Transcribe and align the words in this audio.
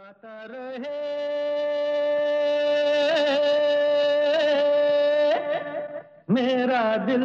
गाता 0.00 0.44
रहे। 0.50 0.98
मेरा 6.34 6.84
दिल। 7.06 7.24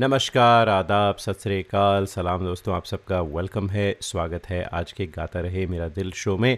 नमस्कार, 0.00 0.68
आदाब, 0.68 1.16
सत 1.16 1.40
श्रीकाल 1.42 2.06
सलाम 2.06 2.44
दोस्तों, 2.44 2.74
आप 2.74 2.84
सबका 2.84 3.20
वेलकम 3.20 3.68
है, 3.70 3.94
स्वागत 4.00 4.46
है। 4.46 4.62
आज 4.72 4.92
के 4.92 5.06
गाता 5.08 5.40
रहे 5.40 5.66
मेरा 5.66 5.88
दिल 5.88 6.12
शो 6.12 6.36
में। 6.36 6.56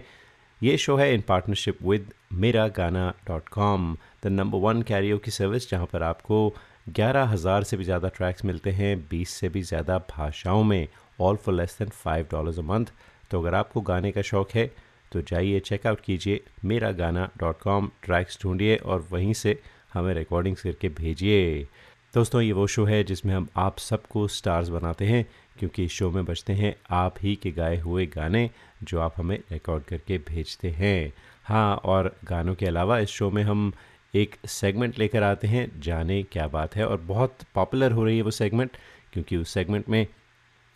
ये 0.60 0.76
शो 0.78 0.96
है 0.96 1.12
इन 1.14 1.20
partnership 1.28 1.78
with 1.82 2.12
Mera 2.42 2.66
Gana 2.76 3.08
dot 3.28 3.48
com 3.48 3.96
the 4.24 4.26
number 4.28 4.58
one 4.58 4.82
karaoke 4.82 5.18
की 5.18 5.30
सर्विस 5.30 5.70
जहाँ 5.70 5.86
पर 5.92 6.02
आपको 6.02 6.48
ग्यारह 6.90 7.24
हज़ार 7.28 7.64
से 7.64 7.76
भी 7.76 7.84
ज़्यादा 7.84 8.08
ट्रैक्स 8.08 8.44
मिलते 8.44 8.70
हैं, 8.72 8.96
बीस 9.10 9.30
से 9.30 9.48
भी 9.48 9.62
ज़्यादा 9.62 9.98
भाषाओं 10.10 10.62
में 10.64 10.86
all 11.20 11.36
for 11.36 11.54
less 11.54 11.76
than 11.78 11.88
five 11.94 12.26
dollars 12.30 12.58
a 12.58 12.62
month 12.64 12.86
तो 13.32 13.40
अगर 13.40 13.54
आपको 13.54 13.80
गाने 13.82 14.12
का 14.12 14.22
शौक़ 14.22 14.56
है 14.58 14.70
तो 15.12 15.20
जाइए 15.22 15.60
चेकआउट 15.60 16.00
कीजिए 16.00 16.40
मेरा 16.64 16.90
गाना 16.94 17.28
डॉट 17.38 17.60
कॉम 17.60 17.90
ट्रैक्स 18.02 18.38
ढूंढिए 18.42 18.76
और 18.76 19.06
वहीं 19.10 19.32
से 19.34 19.58
हमें 19.92 20.12
रिकॉर्डिंग्स 20.14 20.62
करके 20.62 20.88
भेजिए। 20.90 21.66
दोस्तों, 22.14 22.40
ये 22.40 22.52
वो 22.52 22.66
शो 22.66 22.84
है 22.84 23.02
जिसमें 23.04 23.34
हम 23.34 23.48
आप 23.56 23.78
सबको 23.78 24.26
स्टार्स 24.28 24.68
बनाते 24.68 25.04
हैं, 25.06 25.24
क्योंकि 25.58 25.84
इस 25.84 25.92
शो 25.92 26.10
में 26.10 26.24
बजते 26.24 26.52
हैं 26.52 26.74
आप 26.90 27.14
ही 27.22 27.34
के 27.36 27.50
गाए 27.50 27.78
हुए 27.78 28.06
गाने 28.06 28.48
जो 28.82 29.00
आप 29.00 29.14
हमें 29.16 29.38
रिकॉर्ड 29.52 29.84
करके 29.84 30.18
भेजते 30.28 30.70
हैं। 30.70 31.12
हाँ 31.44 31.74
और 31.76 32.14
गानों 32.24 32.54
के 32.54 32.66
अलावा 32.66 32.98
इस 32.98 33.08
शो 33.10 33.30
में 33.30 33.42
हम 33.42 33.72
एक 34.14 34.36
सेगमेंट 34.46 34.98
लेकर 34.98 35.22
आते 35.22 35.48
हैं, 35.48 35.70
जाने 35.80 36.22
क्या 36.22 36.46
बात 36.48 36.76
है, 36.76 36.86
और 36.86 37.00
बहुत 37.02 37.38
पॉपुलर 37.54 37.92
हो 37.92 38.04
रही 38.04 38.16
है 38.16 38.22
वो 38.22 38.30
सेगमेंट 38.32 38.76
क्योंकि 39.12 39.36
उस 39.36 39.54
सेगमेंट 39.54 39.88
में 39.88 40.06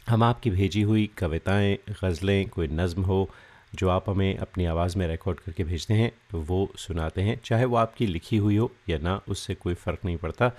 हम 0.09 0.23
आपकी 0.23 0.51
भेजी 0.51 0.83
हुई 0.83 1.06
कविताएँ, 1.19 1.77
गज़लें, 2.02 2.48
कोई 2.48 2.66
नज़म 2.69 3.02
हो, 3.02 3.28
जो 3.74 3.88
आप 3.88 4.10
हमें 4.10 4.37
अपनी 4.38 4.64
आवाज़ 4.64 4.97
में 4.98 5.06
रिकॉर्ड 5.09 5.41
करके 5.41 5.64
भेजते 5.64 5.95
हैं, 5.95 6.10
वो 6.34 6.70
सुनाते 6.78 7.22
हैं। 7.22 7.41
चाहे 7.44 7.64
वो 7.64 7.77
आपकी 7.77 8.06
लिखी 8.06 8.36
हुई 8.36 8.56
हो 8.56 8.70
या 8.89 8.98
ना, 8.98 9.20
उससे 9.28 9.55
कोई 9.55 9.75
फ़र्क 9.75 10.05
नहीं 10.05 10.16
पड़ता। 10.16 10.50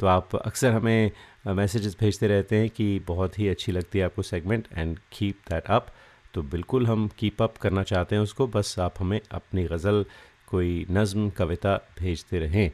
तो 0.00 0.06
आप 0.06 0.36
अक्सर 0.36 0.72
हमें 0.72 1.10
मैसेजेस 1.46 1.96
भेजते 2.00 2.26
रहते 2.26 2.56
हैं 2.56 2.68
कि 2.70 2.98
बहुत 2.98 3.38
ही 3.38 3.48
अच्छी 3.48 3.72
लगती 3.72 3.98
है 3.98 4.04
आपको 4.04 4.22
segment 4.22 4.68
and 4.76 4.98
keep 5.12 5.40
that 5.50 5.66
up 5.66 5.86
तो 6.34 6.42
बिल्कुल 6.42 6.86
हम 6.86 7.08
कीप 7.18 7.42
अप 7.42 7.56
करना 7.56 7.82
चाहते 7.82 8.16
हैं 8.16 8.22
उसको, 8.22 8.46
बस 8.46 8.78
आप 8.78 8.94
हमें 8.98 9.20
अपनी 9.30 9.64
गज़ल, 9.64 10.04
कोई 10.46 10.86
नज़म, 10.90 11.28
कविता 11.30 11.76
भेजते 11.98 12.38
रहें। 12.38 12.70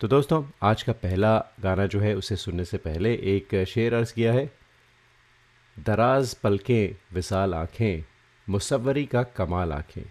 तो 0.00 0.08
दोस्तों, 0.08 0.42
आज 0.62 0.82
का 0.82 0.92
पहला 0.92 1.36
गाना 1.60 1.86
जो 1.86 2.00
है, 2.00 2.14
उसे 2.14 2.36
सुनने 2.36 2.64
से 2.64 2.78
पहले 2.78 3.14
एक 3.36 3.64
शेर 3.68 3.94
अर्ज़ 3.94 4.14
किया 4.14 4.32
है। 4.32 4.61
दराज 5.76 6.34
पलकें, 6.34 6.94
विशाल 7.12 7.54
आँखें, 7.54 8.04
मुसवरी 8.48 9.04
का 9.06 9.22
कमाल 9.22 9.72
आँखें। 9.72 10.02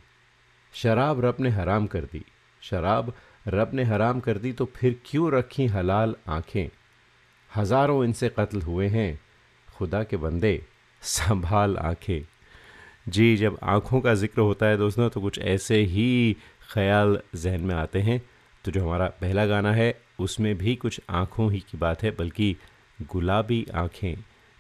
शराब 0.74 1.26
रब 1.26 1.38
ने 1.40 1.50
हराम 1.50 1.88
कर 1.88 2.02
दी। 2.02 2.24
शराब 2.62 3.14
रब 3.48 3.72
ने 3.74 3.84
हराम 3.84 4.20
कर 4.20 4.38
दी 4.38 4.52
तो 4.54 4.66
फिर 4.76 5.00
क्यों 5.06 5.32
रखी 5.32 5.66
हलाल 5.68 6.16
आँखें? 6.28 6.70
हज़ारों 7.56 8.04
इनसे 8.06 8.30
कत्ल 8.30 8.62
हुए 8.62 8.88
हैं। 8.88 9.20
खुदा 9.76 10.04
के 10.04 10.18
बंदे, 10.18 10.62
संभाल 11.02 11.78
आँखें। 11.78 12.22
जी, 13.10 13.36
जब 13.38 13.58
आँखों 13.64 14.02
का 14.02 14.14
ज़िक्र 14.14 14.42
होता 14.42 14.66
है 14.66 14.78
दोस्तों 14.78 15.10
तो 15.10 15.22
कुछ 15.22 15.40
ऐसे 15.40 15.78
ही 15.78 16.38
ख्याल 16.74 17.20
जहन 17.36 17.62
में 17.62 17.76
आते 17.76 18.02
हैं। 18.02 18.22
तो 18.66 18.72
जो 18.72 18.84
हमारा 18.84 19.08
पहला 19.22 19.46
गाना 19.46 19.72
है, 19.74 19.94
उसमें 20.20 20.58
भी 20.58 20.76
कुछ 20.76 21.02
आँखों 21.10 21.52
ही 21.52 21.60
की 21.60 21.78
बात 21.78 22.04
है, 22.04 22.12
बल्कि 22.12 22.56
गुलाबी 23.02 23.66
आँखें। 23.76 24.16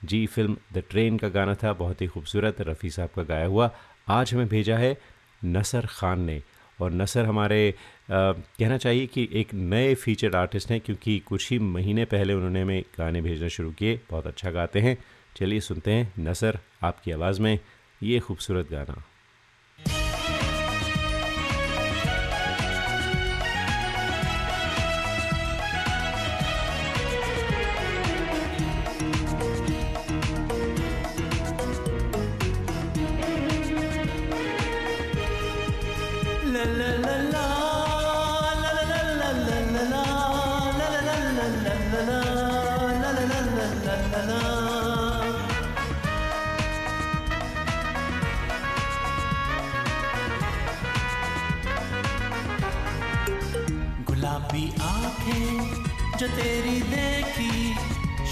जी 0.05 0.25
फ़िल्म 0.27 0.57
द 0.73 0.83
ट्रेन 0.89 1.17
का 1.17 1.29
गाना 1.29 1.55
था 1.55 1.73
बहुत 1.73 2.01
ही 2.01 2.07
खूबसूरत 2.07 2.61
रफ़ी 2.61 2.89
साहब 2.89 3.09
का 3.15 3.23
गाया 3.23 3.45
हुआ। 3.45 3.71
आज 4.07 4.33
हमें 4.33 4.47
भेजा 4.47 4.77
है 4.77 4.97
नसर 5.45 5.85
ख़ान 5.85 6.21
ने। 6.21 6.41
और 6.81 6.91
नसर 6.91 7.25
हमारे 7.25 7.69
आ, 7.71 8.31
कहना 8.31 8.77
चाहिए 8.77 9.07
कि 9.07 9.29
एक 9.33 9.53
नए 9.53 9.95
फीचर 9.95 10.35
आर्टिस्ट 10.35 10.71
हैं 10.71 10.81
क्योंकि 10.81 11.19
कुछ 11.19 11.51
ही 11.51 11.59
महीने 11.59 12.05
पहले 12.05 12.33
उन्होंने 12.33 12.61
हमें 12.61 12.83
गाने 12.97 13.21
भेजना 13.21 13.47
शुरू 13.47 13.71
किए। 13.71 13.99
बहुत 14.09 14.27
अच्छा 14.27 14.51
गाते 14.51 14.79
हैं। 14.79 14.97
चलिए 15.37 15.59
सुनते 15.59 15.91
हैं 15.91 16.13
नसर 16.19 16.59
आपकी 16.83 17.11
आवाज़ 17.11 17.41
में 17.41 17.59
ये 18.03 18.19
खूबसूरत 18.19 18.71
गाना। 18.71 19.03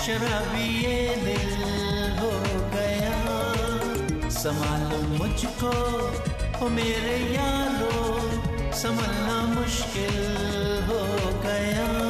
शराबी 0.10 0.68
ये 0.84 1.02
दिल 1.24 1.52
हो 2.20 2.30
गया। 2.74 3.18
संभालो 4.38 5.02
मुझको 5.18 5.74
ओ 6.66 6.70
मेरे 6.78 7.18
यारो 7.36 7.94
संभलना 8.82 9.38
मुश्किल 9.54 10.18
हो 10.90 11.04
गया। 11.46 12.09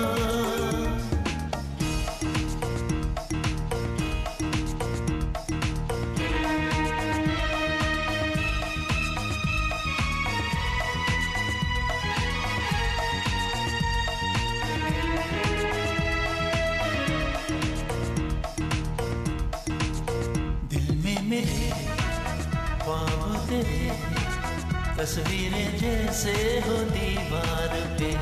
तस्वीरें 23.49 25.77
जैसे 25.77 26.63
हो 26.67 26.73
दीवार 26.73 27.97
पे। 27.99 28.17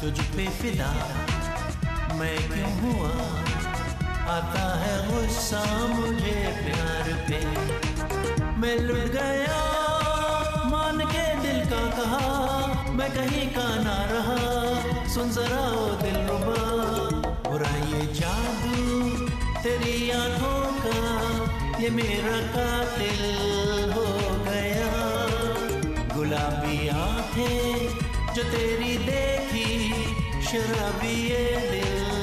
तुझ 0.00 0.20
पे 0.20 0.46
फिदा। 0.46 1.08
मैं 2.14 2.36
क्यों 2.36 2.72
हुआ? 2.72 3.10
आता 4.34 4.78
है 4.78 5.10
गुस्सा 5.10 5.86
मुझे 5.86 6.60
प्यार 6.64 7.26
पे। 7.28 7.46
मैं 8.56 8.78
लुट 8.78 8.96
गया, 8.96 9.82
मान 10.66 10.98
के 10.98 11.34
दिल 11.34 11.70
का 11.70 11.90
कहा। 11.90 12.90
मैं 12.90 13.10
कहीं 13.10 13.48
का 13.48 13.62
ना 13.62 14.04
रहा। 14.04 15.14
सुन 15.14 15.30
जरा 15.30 15.70
ओ 15.70 15.86
दिल 15.86 16.16
रुबा। 16.16 17.50
बुरा 17.50 17.68
ये 17.68 18.06
जादू 18.06 19.10
तेरी 19.62 20.10
आँखों 20.10 20.72
का। 20.72 21.65
ये 21.80 21.88
मेरा 21.90 22.36
कातिल 22.52 23.90
हो 23.92 24.04
गया। 24.44 24.92
गुलाबी 26.14 26.88
आँखें 26.88 28.34
जो 28.34 28.42
तेरी 28.42 28.96
देखी 29.04 29.68
शराबी 30.48 31.14
ये 31.28 31.44
दिल। 31.70 32.15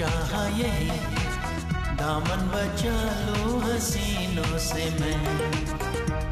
चाहा 0.00 0.46
यही। 0.48 0.90
दामन 1.96 2.42
बचा 2.52 2.94
लो 3.24 3.58
हसीनों 3.58 4.58
से 4.58 4.84
मैं। 5.00 5.18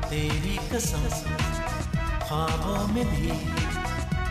तेरी 0.03 0.56
कसम 0.73 1.03
ख्वाबों 2.29 2.94
में 2.94 3.05
भी 3.05 3.31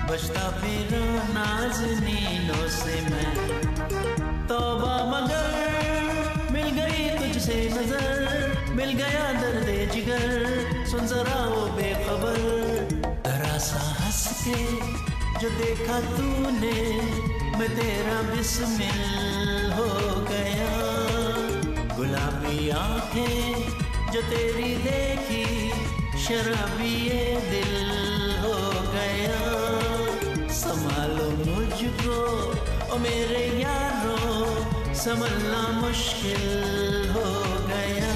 बचता 0.08 0.50
फिर 0.50 0.90
नाजनीनों 1.30 2.68
से 2.70 3.02
मैं। 3.02 3.34
तोबा 4.48 4.96
मगर 5.06 5.54
मिल 6.52 6.70
गई 6.70 7.34
तुझसे 7.34 7.70
नज़र। 7.78 8.72
मिल 8.72 8.90
गया 8.90 9.34
दर्द 9.34 9.92
जिगर। 9.94 10.86
सुन 10.92 11.08
जरा 11.08 11.46
वो 11.46 11.66
बेखबर। 11.68 12.42
जरा 13.26 13.58
सा 13.58 13.98
हंस 14.02 14.46
के 14.48 14.64
जो 15.40 15.50
देखा 15.50 16.00
तूने 16.00 17.37
मैं 17.58 17.70
तेरा 17.76 18.22
बिस्मिल 18.22 19.72
हो 19.72 19.88
गया। 20.22 20.76
गुलाबी 21.96 22.70
आँखें 22.70 23.54
जो 24.12 24.22
तेरी 24.22 24.76
देखी, 24.76 25.70
शराबी 26.18 26.94
ये 27.08 27.26
दिल 27.50 27.74
हो 28.40 28.58
गया। 28.94 29.42
संभालो 30.50 31.30
मुझको, 31.32 32.20
ओ 32.94 32.98
मेरे 32.98 33.62
यारों, 33.62 34.94
संभलना 34.94 35.68
मुश्किल 35.82 37.10
हो 37.10 37.28
गया। 37.68 38.16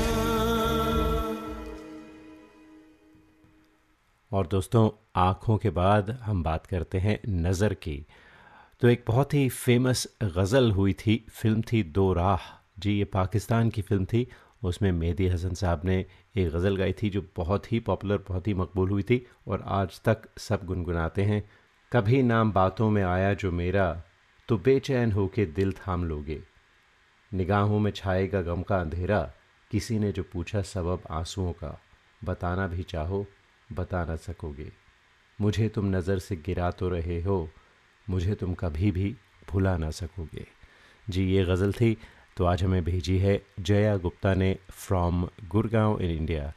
और 4.32 4.48
दोस्तों, 4.48 4.90
आँखों 5.16 5.58
के 5.58 5.70
बाद 5.70 6.20
हम 6.24 6.44
बात 6.44 6.66
करते 6.66 6.98
हैं 6.98 7.20
नज़र 7.28 7.74
की। 7.74 8.06
तो 8.82 8.90
एक 8.90 9.04
बहुत 9.08 9.34
ही 9.34 9.48
फ़ेमस 9.50 10.08
गज़ल 10.24 10.72
हुई 10.72 10.94
थी 10.94 11.16
फ़िल्म 11.32 11.62
थी 11.62 11.82
दो 11.96 12.14
राह। 12.14 12.48
जी, 12.80 12.92
ये 12.92 13.06
पाकिस्तान 13.06 13.70
की 13.70 13.82
फ़िल्म 13.82 14.06
थी, 14.06 14.26
उसमें 14.64 14.92
मेहदी 14.92 15.28
हसन 15.28 15.54
साहब 15.54 15.82
ने 15.86 15.98
एक 16.38 16.50
गज़ल 16.50 16.78
गाई 16.78 16.94
थी 16.94 17.10
जो 17.10 17.24
बहुत 17.36 17.72
ही 17.72 17.80
पॉपुलर 17.80 18.24
बहुत 18.30 18.48
ही 18.48 18.54
मकबूल 18.54 18.90
हुई 18.90 19.04
थी 19.04 19.26
और 19.48 19.64
आज 19.68 20.02
तक 20.06 20.28
सब 20.40 20.66
गुनगुनाते 20.66 21.24
हैं। 21.24 21.44
कभी 21.92 22.24
नाम 22.24 22.52
बातों 22.52 22.90
में 22.90 23.04
आया 23.04 23.34
जो 23.34 23.52
मेरा 23.52 24.04
तो 24.50 24.58
बेचैन 24.58 25.12
हो 25.12 25.28
के 25.28 25.46
दिल 25.46 25.74
थाम 25.74 26.06
लोगे। 26.06 26.42
निगाहों 27.32 27.80
में 27.80 27.92
छाएगा 27.92 28.42
गम 28.42 28.62
का 28.62 28.82
अंधेरा, 28.82 29.22
किसी 29.72 30.00
ने 30.00 30.12
जो 30.12 30.24
पूछा 30.24 30.62
सबब 30.66 31.04
आंसुओं 31.12 31.52
का। 31.54 31.78
बताना 32.22 32.68
भी 32.68 32.84
चाहो, 32.84 33.26
बता 33.70 34.06
ना 34.06 34.16
सकोगे। 34.18 34.72
मुझे 35.40 35.70
तुम 35.70 35.96
नज़र 35.96 36.20
से 36.20 36.36
गिरा 36.36 36.72
तो 36.72 36.90
रहे 36.90 37.22
हो 37.22 37.48
मुझे 38.10 38.36
तुम 38.36 38.54
कभी 38.54 38.92
भी 38.92 39.16
भुला 39.50 39.78
ना 39.78 39.90
सकोगे। 39.92 40.46
जी, 41.10 41.24
ये 41.34 41.46
गज़ल 41.46 41.72
थी 41.72 41.98
तो 42.38 42.46
आज 42.46 42.64
हमें 42.64 42.84
भेजी 42.84 43.18
है 43.18 43.42
जया 43.60 43.98
गुप्ता 43.98 44.34
ने 44.34 44.58
फ्रॉम 44.70 45.28
गुड़गांव 45.48 46.00
इन 46.02 46.12
इंडिया 46.12 46.54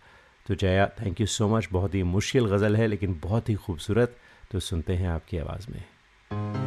तो 0.46 0.54
Jaya 0.54 0.86
thank 1.00 1.20
you 1.20 1.26
so 1.26 1.48
much 1.48 1.68
बहुत 1.72 1.94
ही 1.94 2.02
मुश्किल 2.02 2.46
गज़ल 2.46 2.76
है, 2.76 2.86
लेकिन 2.86 3.20
बहुत 3.22 3.48
ही 3.48 3.54
खूबसूरत। 3.54 4.16
तो 4.50 4.60
सुनते 4.60 4.94
हैं 4.94 5.08
आपकी 5.08 5.38
आवाज़ 5.38 5.66
में। 5.70 6.63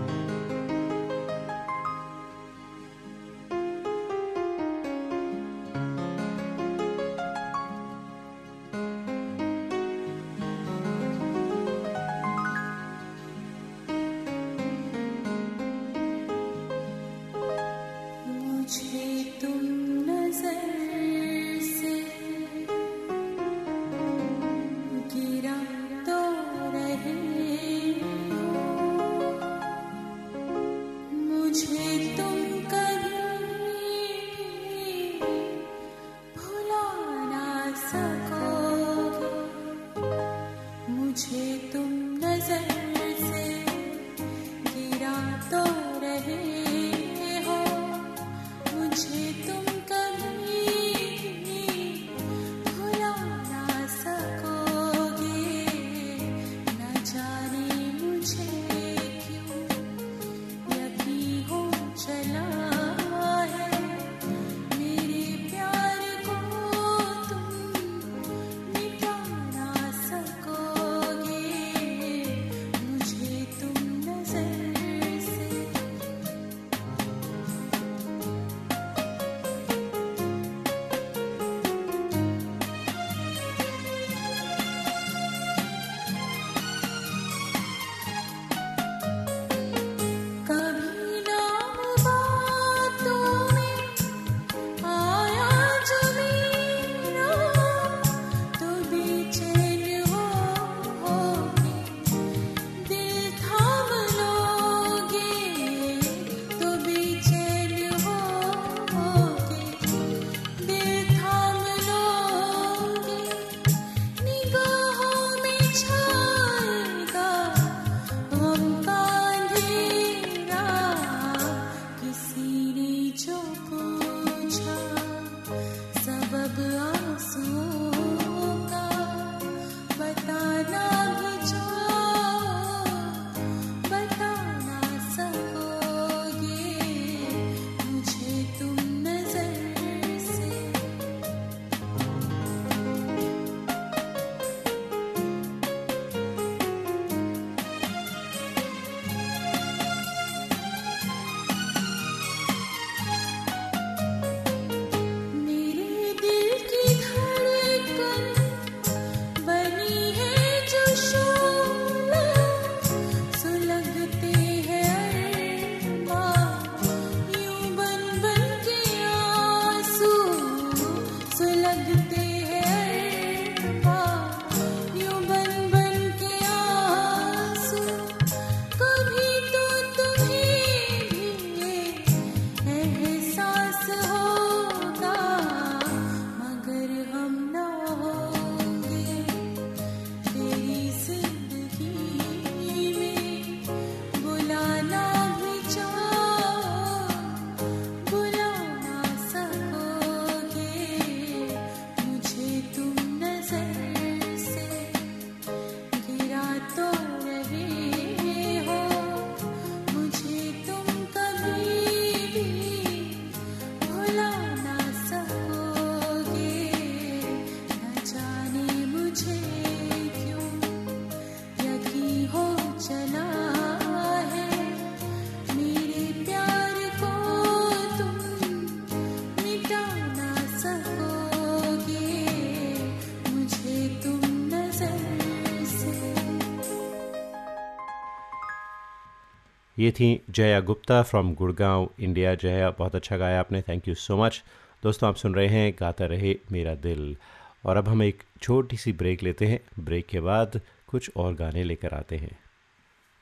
ये 239.88 239.92
थी 239.92 240.24
जया 240.30 240.60
गुप्ता 240.60 241.02
फ्रॉम 241.02 241.34
गुड़गांव 241.34 241.90
इंडिया 242.00 242.36
जया 242.36 242.70
बहुत 242.70 242.96
अच्छा 242.96 243.18
गाया 243.18 243.40
आपने। 243.40 243.62
थैंक 243.62 243.88
यू 243.88 243.96
सो 243.96 244.18
मच 244.18 244.44
दोस्तों 244.84 245.10
आप 245.10 245.16
सुन 245.16 245.36
रहे 245.36 245.48
हैं 245.48 245.74
गाता 245.80 246.06
रहे 246.06 246.36
मेरा 246.52 246.76
दिल। 246.76 247.18
और 247.66 247.78
अब 247.78 247.88
हम 247.88 248.04
एक 248.04 248.24
छोटी 248.42 248.78
सी 248.78 248.94
ब्रेक 248.94 249.24
लेते 249.24 249.46
हैं। 249.46 249.84
ब्रेक 249.84 250.08
के 250.08 250.20
बाद 250.20 250.62
कुछ 250.88 251.12
और 251.18 251.34
गाने 251.34 251.64
लेकर 251.64 251.94
आते 251.94 252.18
हैं। 252.18 252.40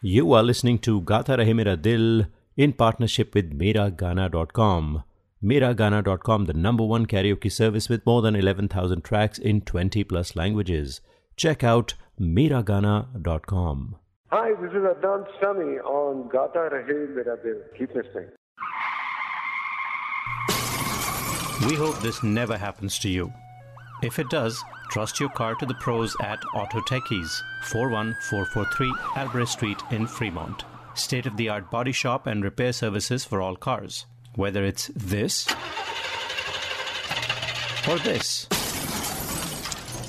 यू 0.06 0.34
आर 0.34 0.44
लिसनिंग 0.44 0.80
टू 0.86 1.00
गाता 1.00 1.36
रहे 1.36 1.54
मेरा 1.54 1.76
दिल 1.76 2.26
इन 2.58 2.72
partnership 2.72 3.32
with 3.36 3.54
Mera 3.54 3.90
Gana 3.90 4.28
dot 4.28 4.52
com 4.52 5.02
Miragana.com, 5.46 6.46
the 6.46 6.54
number 6.54 6.86
one 6.90 7.06
karaoke 7.06 7.50
service 7.62 7.92
with 7.92 8.00
more 8.08 8.22
than 8.26 8.44
11,000 8.44 9.02
tracks 9.10 9.46
in 9.46 9.62
20 9.62 10.04
plus 10.14 10.38
Mera 12.22 12.62
Gana 12.62 13.14
dot 13.16 13.42
Miragana.com. 13.52 14.05
Hi, 14.36 14.52
this 14.62 14.72
is 14.72 14.84
Adnan 14.84 15.26
Sami 15.40 15.80
on 15.80 16.28
Gata 16.28 16.68
Rahe 16.70 17.16
Mera 17.16 17.38
Dil. 17.42 17.56
Keep 17.78 17.96
listening. 17.96 18.28
We 21.70 21.76
hope 21.78 21.98
this 22.02 22.22
never 22.22 22.58
happens 22.58 23.00
to 23.00 23.08
you. 23.08 23.32
If 24.04 24.20
it 24.20 24.30
does, 24.30 24.62
trust 24.90 25.22
your 25.22 25.30
car 25.30 25.56
to 25.56 25.66
the 25.66 25.76
pros 25.76 26.18
at 26.22 26.44
Auto 26.54 26.82
Techies, 26.82 27.40
41443 27.64 28.94
Albrecht 29.16 29.52
Street 29.52 29.82
in 29.92 30.06
Fremont. 30.06 30.66
State 30.96 31.28
of 31.28 31.38
the 31.38 31.48
art 31.48 31.72
body 31.72 31.94
shop 31.94 32.28
and 32.28 32.44
repair 32.44 32.74
services 32.74 33.24
for 33.24 33.42
all 33.42 33.56
cars. 33.56 34.06
Whether 34.36 34.66
it's 34.66 34.92
this 34.98 35.48
or 37.88 38.00
this. 38.00 38.50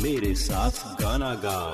Mere 0.01 0.33
Saath 0.35 0.97
Gana 0.97 1.37
Gao. 1.41 1.73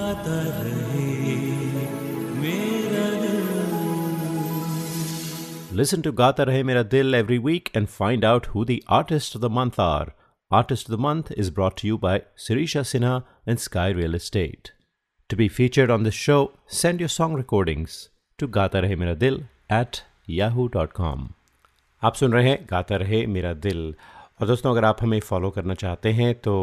गाता 0.00 0.36
रहे 0.64 1.34
मेरा 2.42 3.08
दिल 3.22 3.38
Listen 5.80 6.02
to 6.04 6.12
Gata 6.20 6.44
Rahe 6.50 6.62
Mera 6.68 6.84
Dil 6.92 7.16
every 7.18 7.38
week 7.48 7.70
and 7.80 7.90
find 7.96 8.24
out 8.30 8.46
who 8.52 8.64
the 8.70 8.82
artists 8.98 9.34
of 9.34 9.42
the 9.42 9.50
month 9.58 9.78
are. 9.78 10.14
Artist 10.50 10.88
of 10.88 10.94
the 10.94 11.02
Month 11.06 11.32
is 11.42 11.50
brought 11.58 11.76
to 11.80 11.86
you 11.90 11.98
by 12.04 12.14
Sirisha 12.44 12.84
Sinha 12.92 13.12
and 13.46 13.60
Sky 13.64 13.88
Real 13.98 14.16
Estate. 14.20 14.72
To 15.30 15.36
be 15.42 15.48
featured 15.58 15.92
on 15.96 16.08
this 16.08 16.18
show, 16.22 16.40
send 16.78 17.04
your 17.04 17.12
song 17.16 17.36
recordings 17.42 17.98
to 18.38 18.48
Gata 18.56 18.82
Rahe 18.86 18.96
Mera 19.02 19.18
Dil 19.24 19.38
at 19.82 20.02
yahoo.com. 20.38 21.28
आप 22.02 22.14
सुन 22.14 22.32
रहे 22.32 22.48
हैं 22.48 22.58
गाता 22.70 22.96
रहे 23.04 23.26
मेरा 23.36 23.52
दिल 23.68 23.94
और 24.40 24.48
दोस्तों 24.48 24.70
अगर 24.70 24.84
आप 24.84 25.02
हमें 25.02 25.18
फॉलो 25.30 25.50
करना 25.56 25.74
चाहते 25.84 26.12
हैं 26.20 26.34
तो 26.48 26.54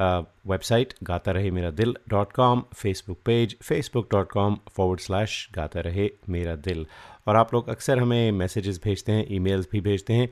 website 0.00 0.94
Gata 1.02 1.32
Rahe 1.32 1.50
Mera 1.50 1.70
Dil 1.70 1.94
dot 2.08 2.32
com 2.32 2.62
Facebook 2.74 3.18
page 3.24 3.56
Facebook 3.62 4.08
dot 4.12 4.30
com 4.32 4.58
forward 4.76 5.00
slash 5.00 5.48
Gata 5.54 5.80
Rahe 5.80 6.08
Mera 6.28 6.56
दिल। 6.56 6.86
और 7.26 7.36
आप 7.36 7.54
लोग 7.54 7.68
अक्सर 7.68 7.98
हमें 7.98 8.32
मैसेजेस 8.32 8.80
भेजते 8.84 9.12
हैं 9.12 9.26
ईमेल्स 9.30 9.68
भी 9.72 9.80
भेजते 9.80 10.12
हैं 10.12 10.28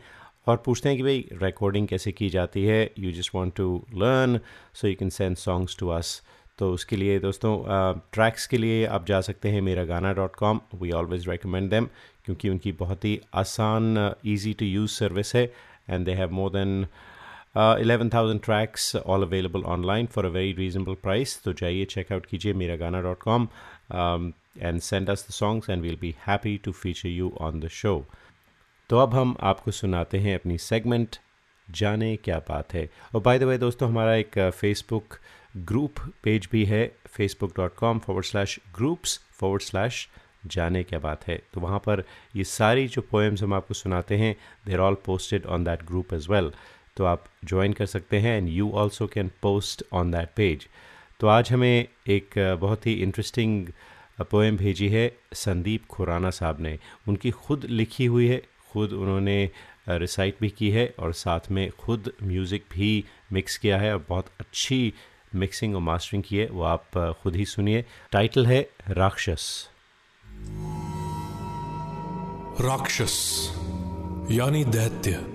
और 0.46 0.56
पूछते 0.56 0.88
हैं 0.88 0.98
कि 0.98 1.02
भाई 1.02 1.28
रिकॉर्डिंग 1.42 1.88
कैसे 1.88 2.12
की 2.12 2.28
जाती 2.28 2.64
है? 2.64 2.90
You 2.98 3.12
just 3.12 3.34
want 3.34 3.54
to 3.56 3.84
learn 3.94 4.40
so 4.74 4.88
you 4.88 4.94
can 4.98 5.10
send 5.10 5.36
songs 5.36 5.78
to 5.78 5.88
us 5.88 6.20
तो 6.58 6.72
उसके 6.72 6.96
लिए 6.96 7.18
दोस्तों 7.18 7.54
ट्रैक्स 8.12 8.46
के 8.46 8.58
लिए 8.58 8.84
आप 8.86 9.06
जा 9.06 9.20
सकते 9.20 9.48
हैं 9.48 9.60
Mera 9.62 9.84
Gana 9.84 10.12
dot 10.12 10.36
com 10.36 10.60
we 10.74 10.90
always 10.90 11.28
recommend 11.28 11.70
them 11.70 11.88
क्योंकि 12.24 12.48
उनकी 12.48 12.72
बहुत 12.72 13.04
ही 13.04 13.20
आसान 13.34 14.14
ईजी 14.26 14.52
टू 14.52 14.66
यूज़ 14.66 14.90
सर्विस 14.90 15.34
है 15.34 15.44
and 15.90 16.06
they 16.06 16.12
have 16.12 16.30
more 16.30 16.50
than 16.50 16.86
eleven 17.56 18.08
thousand 18.14 18.40
tracks 18.42 18.94
all 18.96 19.22
available 19.22 19.62
online 19.72 20.06
for 20.06 20.24
a 20.24 20.28
very 20.30 20.52
reasonable 20.52 20.94
price 21.02 21.40
तो 21.44 21.52
जाइए 21.52 21.84
चेकआउट 21.90 22.26
कीजिए 22.26 22.52
Mera 22.54 22.76
Gana 22.76 23.00
dot 23.02 23.18
com 23.20 23.48
and 23.92 24.80
send 24.80 25.10
us 25.10 25.26
the 25.28 25.32
songs 25.32 25.70
and 25.70 25.82
we'll 25.82 25.98
be 26.00 26.14
happy 26.26 26.56
to 26.64 26.72
feature 26.72 27.08
you 27.08 27.32
on 27.40 27.60
the 27.60 27.68
show 27.72 28.04
तो 28.90 28.98
अब 28.98 29.14
हम 29.14 29.36
आपको 29.42 29.70
सुनाते 29.70 30.18
हैं 30.18 30.34
अपनी 30.34 30.58
सेगमेंट 30.58 31.16
जाने 31.68 32.14
क्या 32.16 32.38
बात 32.48 32.72
है। 32.74 32.88
और 33.14 33.20
बाय 33.20 33.38
द 33.38 33.42
वे 33.42 33.56
दोस्तों, 33.58 33.88
हमारा 33.88 34.14
एक 34.14 34.38
फेसबुक 34.50 35.14
ग्रुप 35.68 36.00
पेज 36.24 36.48
भी 36.52 36.64
है 36.64 36.86
Facebook 37.08 37.52
dot 37.56 37.74
com 37.74 37.98
forward 37.98 38.26
slash 38.26 38.58
groups 38.76 39.18
forward 39.40 39.62
slash 39.62 40.08
जाने 40.46 40.82
क्या 40.82 40.98
बात 40.98 41.26
है। 41.28 41.40
तो 41.54 41.60
वहाँ 41.60 41.78
पर 41.78 42.04
ये 42.36 42.44
सारी 42.44 42.86
जो 42.88 43.02
पोएम्स 43.10 43.42
हम 43.42 43.54
आपको 43.54 43.74
सुनाते 43.74 44.16
हैं 44.16 44.34
they're 44.66 44.80
all 44.80 44.96
posted 45.06 45.46
on 45.46 45.64
that 45.64 45.84
group 45.86 46.12
as 46.14 46.26
well 46.30 46.52
तो 46.96 47.04
आप 47.04 47.24
ज्वाइन 47.44 47.72
कर 47.72 47.86
सकते 47.86 48.18
हैं 48.18 48.36
and 48.38 48.48
you 48.48 48.70
also 48.70 49.06
can 49.06 49.30
post 49.42 49.84
on 49.92 50.10
that 50.10 50.28
page 50.36 50.66
तो 51.20 51.26
आज 51.26 51.52
हमें 51.52 51.88
एक 52.08 52.34
बहुत 52.60 52.86
ही 52.86 52.92
इंटरेस्टिंग 52.92 53.68
पोएम 54.30 54.56
भेजी 54.56 54.88
है 54.88 55.16
संदीप 55.34 55.86
खुराना 55.86 56.30
साहब 56.30 56.60
ने। 56.60 56.78
उनकी 57.08 57.30
खुद 57.30 57.64
लिखी 57.64 58.04
हुई 58.06 58.28
है, 58.28 58.42
खुद 58.72 58.92
उन्होंने 58.92 59.50
रिसाइट 59.88 60.36
भी 60.40 60.50
की 60.50 60.70
है 60.70 60.94
और 60.98 61.12
साथ 61.12 61.50
में 61.50 61.70
खुद 61.70 62.12
म्यूज़िक 62.22 62.64
भी 62.72 63.04
मिक्स 63.32 63.56
किया 63.58 63.78
है 63.78 63.92
और 63.92 64.04
बहुत 64.08 64.26
अच्छी 64.40 64.92
मिक्सिंग 65.34 65.74
और 65.74 65.80
मास्टरिंग 65.80 66.22
की 66.22 66.36
है। 66.36 66.48
वो 66.48 66.62
आप 66.62 66.98
खुद 67.22 67.36
ही 67.36 67.44
सुनिए। 67.44 67.84
टाइटल 68.12 68.46
है 68.46 68.60
राक्षस। 68.88 69.68
राक्षस, 72.60 73.14
यानी 74.30 74.64
दैत्य। 74.64 75.33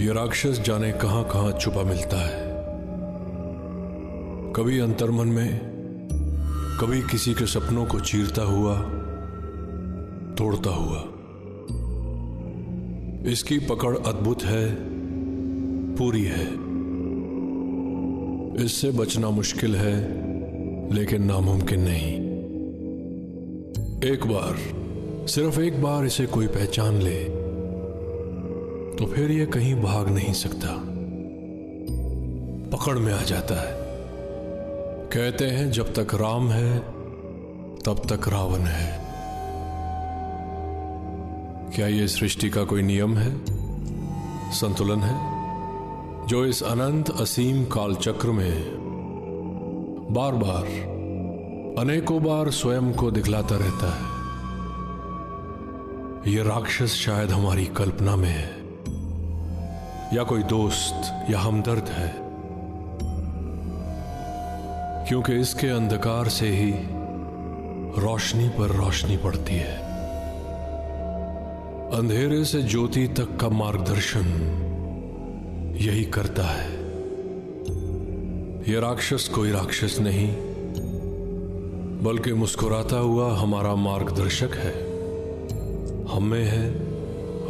ये 0.00 0.12
राक्षस 0.12 0.62
जाने 0.66 0.92
कहाँ 0.92 1.24
कहाँ 1.24 1.52
छुपा 1.52 1.82
मिलता 1.82 2.16
है। 2.16 2.54
कभी 4.52 4.78
अंतर्मन 4.78 5.26
में, 5.26 5.60
कभी 6.80 7.00
किसी 7.00 7.34
के 7.34 7.46
सपनों 7.46 7.86
को 7.86 8.00
चीरता 8.00 8.42
हुआ, 8.42 8.80
तोड़ता 10.34 10.70
हुआ। 10.70 10.98
इसकी 13.30 13.58
पकड़ 13.58 13.96
अद्भुत 13.96 14.42
है, 14.42 14.76
पूरी 15.96 16.24
है। 16.24 16.46
इससे 18.64 18.90
बचना 18.90 19.30
मुश्किल 19.30 19.76
है, 19.76 19.96
लेकिन 20.94 21.24
नामुमकिन 21.24 21.80
नहीं। 21.80 22.14
एक 24.12 24.20
बार, 24.26 24.56
सिर्फ़ 25.28 25.60
एक 25.60 25.82
बार 25.82 26.04
इसे 26.04 26.26
कोई 26.26 26.46
पहचान 26.46 26.94
ले। 26.94 27.43
तो 28.98 29.06
फिर 29.06 29.30
यह 29.30 29.46
कहीं 29.46 29.82
भाग 29.82 30.08
नहीं 30.08 30.32
सकता। 30.32 30.94
पकड़ 32.76 32.98
में 32.98 33.12
आ 33.12 33.22
जाता 33.22 33.54
है। 33.54 33.84
कहते 35.08 35.44
हैं, 35.44 35.70
जब 35.70 35.94
तक 35.94 36.14
राम 36.14 36.48
है, 36.48 36.78
तब 37.84 38.02
तक 38.12 38.28
रावण 38.28 38.60
है। 38.60 39.04
क्या 41.76 41.86
यह 41.86 42.06
सृष्टि 42.06 42.50
का 42.50 42.64
कोई 42.64 42.82
नियम 42.82 43.16
है? 43.16 43.40
संतुलन 44.52 44.98
है? 44.98 45.34
जो 46.26 46.46
इस 46.46 46.62
अनंत 46.62 47.10
असीम 47.10 47.64
काल 47.64 47.94
चक्र 47.94 48.30
में 48.30 48.64
बार 50.10 50.32
बार 50.32 50.64
अनेकों 51.78 52.22
बार 52.22 52.50
स्वयं 52.50 52.92
को 52.92 53.10
दिखलाता 53.10 53.56
रहता 53.56 53.94
है। 53.94 54.14
यह 56.32 56.42
राक्षस 56.42 56.94
शायद 56.94 57.30
हमारी 57.30 57.66
कल्पना 57.66 58.16
में 58.16 58.28
है। 58.28 58.63
या 60.14 60.22
कोई 60.22 60.42
दोस्त 60.42 61.26
या 61.30 61.38
हमदर्द 61.38 61.88
है। 61.88 62.14
क्योंकि 65.08 65.32
इसके 65.32 65.66
अंधकार 65.66 66.28
से 66.28 66.48
ही 66.48 66.74
रोशनी 68.02 68.48
पर 68.48 68.66
रोशनी 68.66 69.16
पड़ती 69.16 69.54
है। 69.54 69.76
अंधेरे 71.98 72.44
से 72.44 72.62
ज्योति 72.62 73.08
तक 73.08 73.36
का 73.36 73.48
मार्गदर्शन 73.48 74.50
यही 75.80 76.04
करता 76.04 76.42
है। 76.42 76.70
यह 78.72 78.80
राक्षस 78.80 79.28
कोई 79.28 79.50
राक्षस 79.50 79.98
नहीं, 80.00 80.36
बल्कि 82.02 82.32
मुस्कुराता 82.32 82.96
हुआ 82.96 83.36
हमारा 83.36 83.74
मार्गदर्शक 83.74 84.50
है। 84.54 84.94
हम 86.16 86.34
है, 86.34 86.70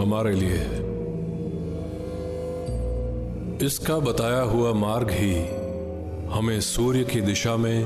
हमारे 0.03 0.35
लिए 0.35 0.57
है। 0.57 0.84
इसका 3.63 3.99
बताया 3.99 4.41
हुआ 4.41 4.73
मार्ग 4.73 5.11
ही 5.11 5.35
हमें 6.27 6.61
सूर्य 6.61 7.05
की 7.05 7.21
दिशा 7.21 7.57
में 7.57 7.85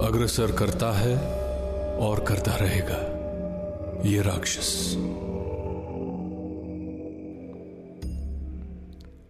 अग्रसर 0.00 0.52
करता 0.52 0.92
है 0.92 1.16
और 1.98 2.24
करता 2.24 2.56
रहेगा। 2.56 2.98
ये 4.04 4.22
राक्षस। 4.22 4.94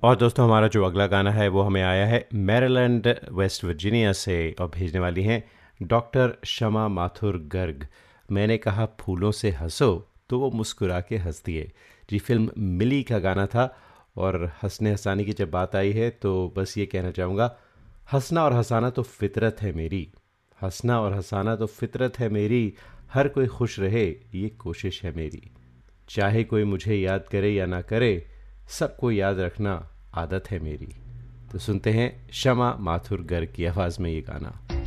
और 0.02 0.16
दोस्तों, 0.16 0.46
हमारा 0.46 0.68
जो 0.68 0.84
अगला 0.84 1.06
गाना 1.06 1.30
है, 1.30 1.49
वो 1.49 1.62
हमें 1.62 1.82
आया 1.82 2.06
है 2.06 2.28
मैरीलैंड, 2.34 3.14
वेस्ट 3.32 3.64
वर्जीनिया 3.64 4.12
से, 4.12 4.56
और 4.61 4.70
भेजने 4.75 5.00
वाली 5.00 5.23
हैं 5.23 5.44
डॉक्टर 5.82 6.38
शमा 6.44 6.88
माथुर 6.88 7.37
गर्ग। 7.37 7.87
मैंने 8.32 8.56
कहा, 8.56 8.87
फूलों 9.00 9.32
से 9.32 9.50
हंसो 9.50 10.08
तो 10.28 10.38
वो 10.38 10.50
मुस्कुरा 10.50 11.00
के 11.00 11.16
हंस 11.16 11.42
दिए। 11.46 11.73
जी, 12.11 12.18
फ़िल्म 12.18 12.50
मिली 12.58 13.02
का 13.02 13.18
गाना 13.18 13.46
था 13.46 13.76
और 14.16 14.52
हंसने 14.62 14.90
हंसाने 14.90 15.25
की 15.25 15.33
जब 15.33 15.50
बात 15.50 15.76
आई 15.76 15.92
है 15.92 16.11
तो 16.11 16.54
बस 16.56 16.78
ये 16.78 16.87
कहना 16.87 17.11
चाहूँगा, 17.11 17.57
हंसना 18.12 18.44
और 18.44 18.53
हंसाना 18.53 18.90
तो 18.90 19.03
फितरत 19.03 19.57
है 19.61 19.72
मेरी। 19.72 20.09
हंसना 20.62 21.00
और 21.00 21.14
हंसाना 21.14 21.57
तो 21.57 21.66
फितरत 21.66 22.18
है 22.18 22.29
मेरी। 22.29 22.74
हर 23.12 23.29
कोई 23.29 23.46
खुश 23.46 23.79
रहे, 23.81 24.07
ये 24.35 24.48
कोशिश 24.48 25.05
है 25.05 25.16
मेरी। 25.16 25.50
चाहे 26.09 26.44
कोई 26.44 26.64
मुझे 26.64 26.94
याद 26.94 27.24
करे 27.33 27.50
या 27.50 27.66
ना 27.66 27.81
करे, 27.81 28.27
सबको 28.68 29.11
याद 29.11 29.38
रखना 29.38 29.90
आदत 30.14 30.50
है 30.50 30.59
मेरी। 30.59 30.94
तो 31.53 31.59
सुनते 31.59 31.90
हैं 31.90 32.31
शमा 32.33 32.77
माथुर 32.81 33.22
गर्ग 33.22 33.53
की 33.57 33.64
आवाज़ 33.64 34.03
में 34.03 34.11
ये 34.11 34.20
गाना। 34.20 34.84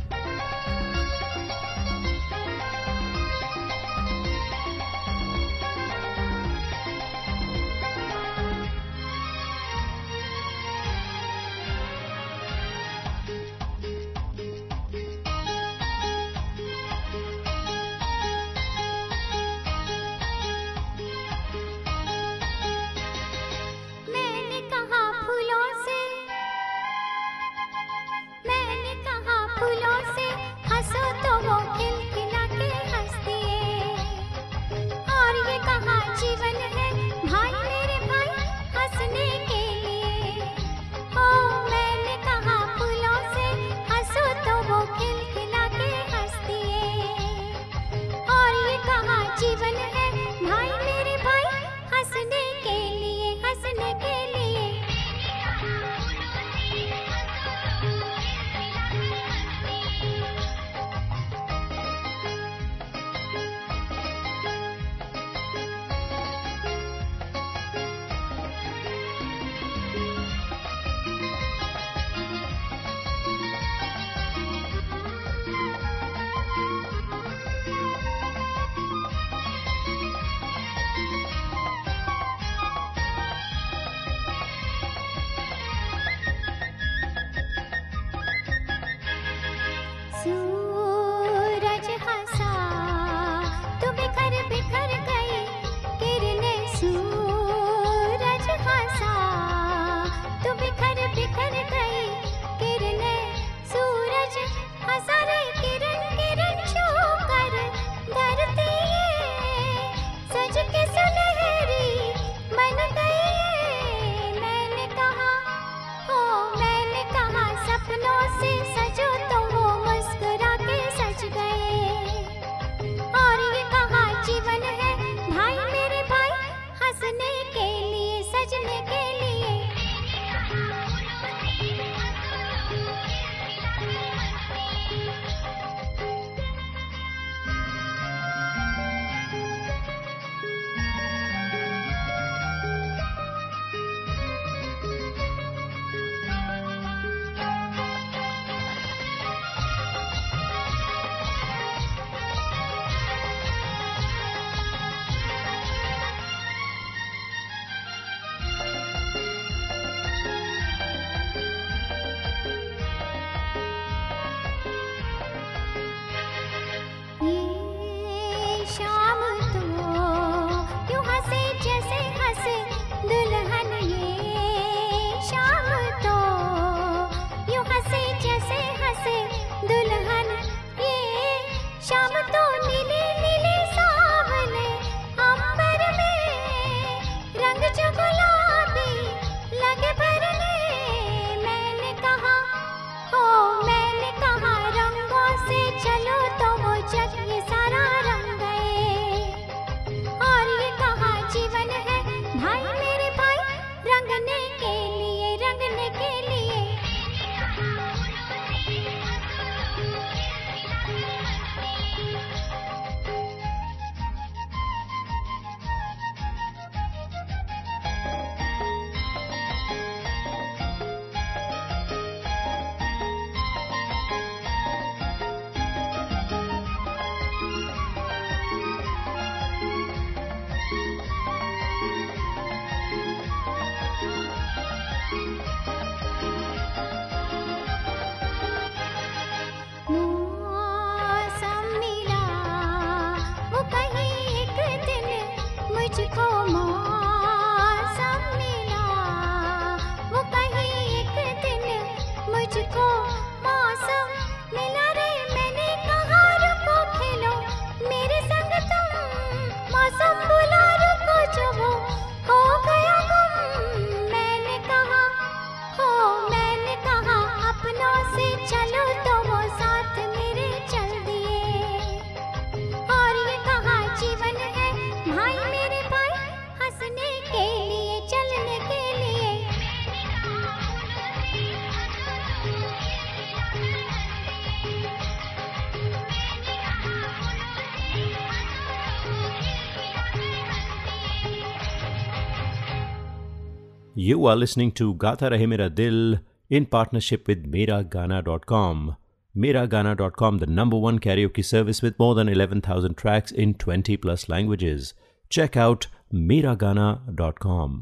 यू 294.08 294.26
आर 294.26 294.36
लिसनिंग 294.36 294.70
टू 294.78 294.92
गाता 294.92 295.28
रहे 295.28 295.46
मेरा 295.46 295.68
दिल 295.68 296.18
इन 296.50 296.64
पार्टनरशिप 296.64 297.24
विद 297.28 297.46
मेरा 297.46 297.80
गाना 297.94 298.20
डॉट 298.20 298.44
कॉम 298.44 298.94
मेरा 299.34 299.64
Gaana 299.74 299.92
dot 299.94 300.14
com 300.16 300.38
the 300.38 300.44
number 300.50 300.78
one 300.78 300.98
Cairo 300.98 301.28
की 301.28 301.42
service 301.42 301.82
with 301.84 301.94
more 302.00 302.14
than 302.16 302.28
eleven 302.28 302.60
thousand 302.68 302.94
tracks 303.00 303.32
in 303.32 303.52
twenty 303.60 303.96
plus 303.96 304.24
languages 304.30 304.92
check 305.32 305.58
out 305.58 305.84
मेरा 306.30 306.54
गाना 306.54 306.86
डॉट 307.18 307.38
कॉम 307.38 307.76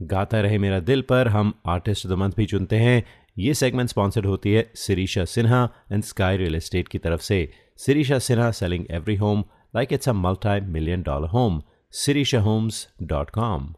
गाता 0.00 0.40
रहे 0.40 0.58
मेरा 0.58 0.78
दिल 0.92 1.02
पर 1.10 1.28
हम 1.28 1.52
आर्टिस्ट 1.68 2.06
द 2.06 2.12
मंथ 2.12 2.32
भी 2.36 2.46
चुनते 2.46 2.76
हैं। 2.76 3.02
ये 3.38 3.54
सेगमेंट 3.54 3.88
स्पॉन्सर्ड 3.88 4.26
होती 4.26 4.52
है 4.52 4.70
Sirisha 4.76 5.24
Sinha 5.24 5.68
and 5.92 6.04
Sky 6.04 6.36
Real 6.36 6.56
Estate 6.56 6.88
की 6.88 6.98
तरफ़ 6.98 7.22
से। 7.22 7.40
Sirisha 7.86 8.18
Sinha 8.18 8.50
selling 8.60 8.86
every 8.90 9.16
home 9.16 9.44
like 9.76 9.92
it's 9.92 10.08
a 10.08 10.12
multi 10.12 10.60
million 10.72 11.02
dollar 11.02 11.28
home 11.28 11.62
Sirisha 12.04 12.40
homes 12.40 12.86
dot 13.02 13.30
com 13.30 13.74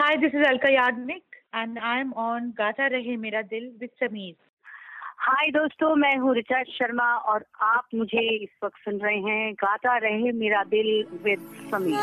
Hi, 0.00 0.16
this 0.16 0.32
is 0.32 0.40
Alka 0.48 0.68
Yagnik 0.68 1.24
and 1.52 1.78
I'm 1.78 2.14
on 2.14 2.54
Gata 2.56 2.88
Rahe 2.90 3.18
Mera 3.18 3.42
Dil 3.44 3.64
with 3.78 3.90
Sameer. 4.00 4.36
Hi 5.24 5.50
दोस्तों 5.52 5.94
मैं 6.02 6.16
हूँ 6.18 6.34
रिचा 6.34 6.62
शर्मा 6.76 7.08
और 7.32 7.44
आप 7.62 7.88
मुझे 7.94 8.22
इस 8.36 8.54
वक्त 8.64 8.78
सुन 8.84 9.00
रहे 9.00 9.18
हैं 9.26 9.52
Gata 9.62 9.96
Rahe 10.04 10.32
Mera 10.38 10.62
Dil 10.70 10.88
with 11.24 11.40
Sameer 11.72 11.98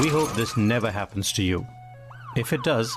We 0.00 0.08
hope 0.08 0.34
this 0.40 0.56
never 0.56 0.90
happens 0.90 1.30
to 1.32 1.42
you. 1.42 1.66
If 2.36 2.54
it 2.54 2.62
does, 2.62 2.96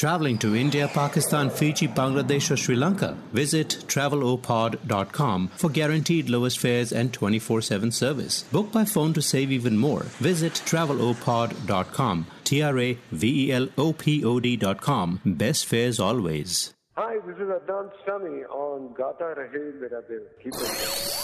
Traveling 0.00 0.38
to 0.42 0.54
India, 0.54 0.86
Pakistan, 0.94 1.50
Fiji, 1.50 1.88
Bangladesh, 1.88 2.50
or 2.52 2.56
Sri 2.56 2.76
Lanka? 2.76 3.08
Visit 3.32 3.76
travelopod.com 3.88 5.48
for 5.62 5.70
guaranteed 5.78 6.30
lowest 6.30 6.58
fares 6.64 6.92
and 6.92 7.12
24 7.12 7.60
7 7.62 7.90
service. 7.90 8.36
Book 8.52 8.70
by 8.72 8.84
phone 8.84 9.12
to 9.14 9.22
save 9.28 9.50
even 9.50 9.76
more. 9.76 10.02
Visit 10.28 10.62
travelopod.com. 10.72 12.26
T 12.44 12.62
R 12.62 12.78
A 12.78 12.88
V 13.10 13.32
E 13.44 13.52
L 13.52 13.68
O 13.76 13.92
P 13.92 14.24
O 14.24 14.38
D.com. 14.40 15.20
Best 15.44 15.66
fares 15.66 15.98
always. 16.00 16.74
Hi, 16.96 17.16
this 17.26 17.36
is 17.36 17.50
Adnan 17.58 17.90
Sami 18.04 18.38
on 18.66 18.92
Gata 19.00 19.32
Rahe 19.40 19.64
Mera 19.80 20.02
Dil. 20.08 20.22
Keep 20.42 20.54
it 20.54 20.60
going. 20.60 21.18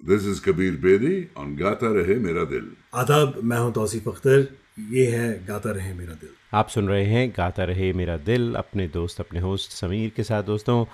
This 0.00 0.24
is 0.24 0.40
Kabir 0.40 0.72
Bedi 0.86 1.28
on 1.36 1.56
Gata 1.56 1.86
Rahe 1.98 2.20
Mera 2.28 2.46
Dil. 2.54 2.66
आदाब 3.02 3.40
मैं 3.50 3.58
हूं 3.58 3.70
तौसीफ 3.78 4.08
अख्तर 4.08 4.46
ये 4.77 5.05
है, 5.07 5.45
गाता 5.45 5.71
रहे 5.71 5.93
मेरा 5.93 6.13
दिल। 6.13 6.29
आप 6.53 6.67
सुन 6.69 6.87
रहे 6.87 7.05
हैं, 7.05 7.29
गाता 7.29 7.63
रहे 7.63 7.91
मेरा 7.93 8.15
दिल, 8.17 8.53
अपने 8.55 8.87
दोस्त, 8.87 9.19
अपने 9.19 9.39
होस्ट 9.39 9.71
समीर 9.71 10.11
के 10.15 10.23
साथ 10.23 10.43
दोस्तों। 10.43 10.85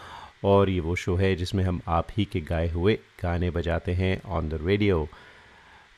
और 0.44 0.70
ये 0.70 0.80
वो 0.80 0.96
शो 0.96 1.16
है 1.16 1.36
जिसमें 1.36 1.64
हम 1.64 1.80
आप 1.88 2.08
ही 2.18 2.26
के 2.26 2.42
गाए 2.42 2.70
हुए 2.70 2.94
गाने 3.22 3.50
बजाते 3.50 3.92
हैं 3.92 4.22
ऑन 4.26 4.50
द 4.50 4.60
रेडियो 4.64 5.08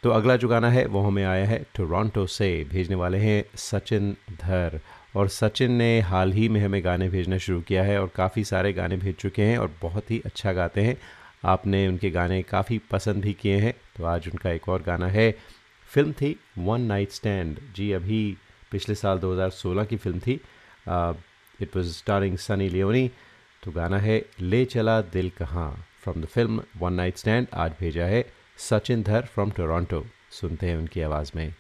तो 0.03 0.09
अगला 0.09 0.35
जो 0.35 0.47
गाना 0.47 0.69
है, 0.69 0.85
वो 0.85 1.01
हमें 1.01 1.23
आया 1.23 1.45
है 1.45 1.57
टोरंटो 1.75 2.25
से, 2.27 2.63
भेजने 2.63 2.95
वाले 2.95 3.17
हैं 3.17 3.43
सचिन 3.55 4.15
धर। 4.31 4.79
और 5.15 5.27
सचिन 5.27 5.71
ने 5.71 5.99
हाल 5.99 6.31
ही 6.31 6.47
में 6.49 6.61
हमें 6.61 6.83
गाने 6.85 7.09
भेजना 7.09 7.37
शुरू 7.37 7.61
किया 7.61 7.83
है 7.83 7.99
और 8.01 8.11
काफ़ी 8.15 8.43
सारे 8.43 8.73
गाने 8.73 8.97
भेज 8.97 9.15
चुके 9.15 9.41
हैं 9.41 9.57
और 9.57 9.71
बहुत 9.81 10.11
ही 10.11 10.21
अच्छा 10.25 10.53
गाते 10.53 10.81
हैं। 10.81 10.95
आपने 11.45 11.87
उनके 11.87 12.09
गाने 12.09 12.41
काफ़ी 12.43 12.79
पसंद 12.91 13.21
भी 13.23 13.33
किए 13.33 13.57
हैं। 13.57 13.73
तो 13.97 14.05
आज 14.05 14.27
उनका 14.27 14.51
एक 14.51 14.69
और 14.69 14.81
गाना 14.81 15.07
है 15.07 15.31
फ़िल्म 15.89 16.11
थी 16.13 16.35
वन 16.57 16.81
नाइट 16.81 17.11
स्टैंड 17.11 17.59
जी, 17.75 17.91
अभी 17.91 18.37
पिछले 18.71 18.95
साल 18.95 19.19
2016 19.19 19.85
की 19.85 19.97
फ़िल्म 19.97 20.19
थी। 20.19 20.33
It 21.59 21.75
was 21.75 21.87
starring 21.87 22.37
Sunny 22.37 22.69
Leone 22.69 23.09
तो 23.63 23.71
गाना 23.71 23.97
है 23.99 24.21
ले 24.41 24.63
चला 24.65 24.99
दिल 25.13 25.29
कहाँ। 25.37 25.71
From 26.03 26.21
the 26.21 26.25
film 26.25 26.63
One 26.79 26.93
Night 26.93 27.17
Stand 27.17 27.47
आज 27.53 27.71
भेजा 27.79 28.05
है 28.05 28.25
सचिन 28.69 29.03
धर 29.03 29.25
फ्रॉम 29.33 29.51
टोरंटो 29.51 30.05
सुनते 30.31 30.67
हैं 30.67 30.77
उनकी 30.77 31.01
आवाज़ 31.01 31.31
में। 31.35 31.53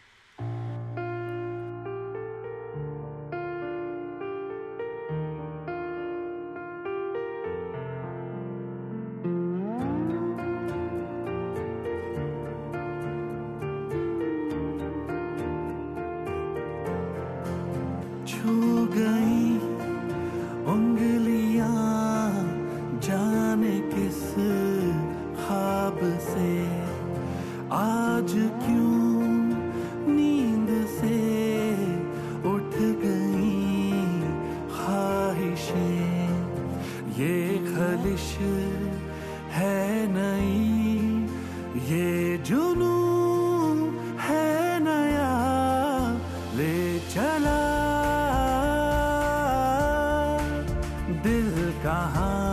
दिल 51.23 51.73
कहाँ 51.83 52.48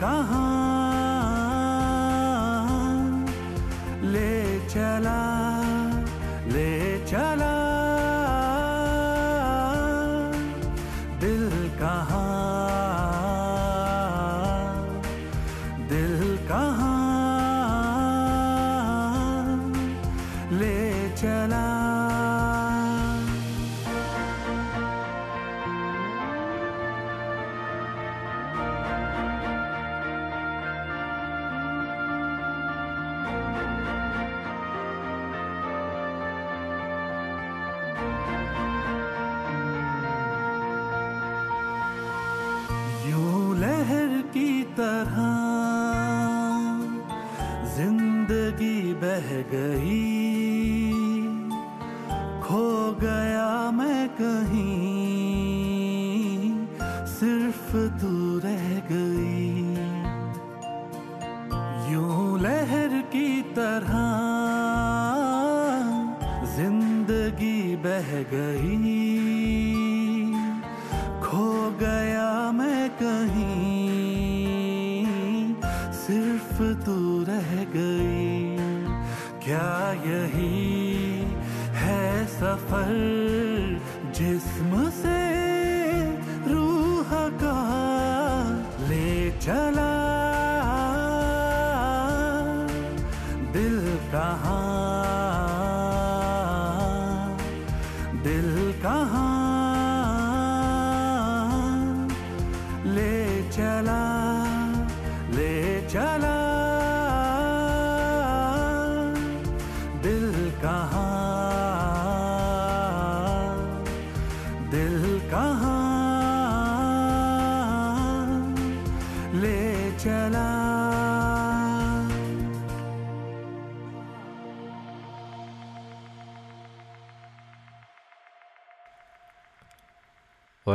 कहाँ 0.00 0.63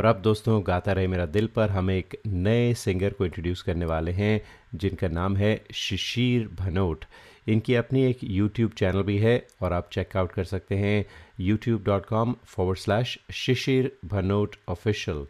और 0.00 0.06
अब 0.06 0.20
दोस्तों, 0.22 0.62
गाता 0.66 0.92
रहे 0.92 1.06
मेरा 1.06 1.24
दिल 1.26 1.46
पर 1.46 1.70
हम 1.70 1.90
एक 1.90 2.16
नए 2.26 2.72
सिंगर 2.74 3.12
को 3.12 3.24
इंट्रोड्यूस 3.24 3.62
करने 3.62 3.84
वाले 3.86 4.10
हैं, 4.10 4.40
जिनका 4.74 5.08
नाम 5.08 5.36
है 5.36 5.50
शिशिर 5.74 6.46
भनोट। 6.60 7.04
इनकी 7.48 7.74
अपनी 7.74 8.04
एक 8.04 8.18
यूट्यूब 8.24 8.70
चैनल 8.78 9.02
भी 9.02 9.16
है 9.18 9.34
और 9.62 9.72
आप 9.72 9.88
चेकआउट 9.92 10.32
कर 10.32 10.44
सकते 10.44 10.74
हैं 10.74 11.04
YouTube 11.40 11.82
dot 11.84 12.06
com 12.06 12.34
forward 12.46 12.78
slash 12.78 13.16
Shishir 13.34 13.90
Bhanot 14.10 14.56
official 14.68 15.24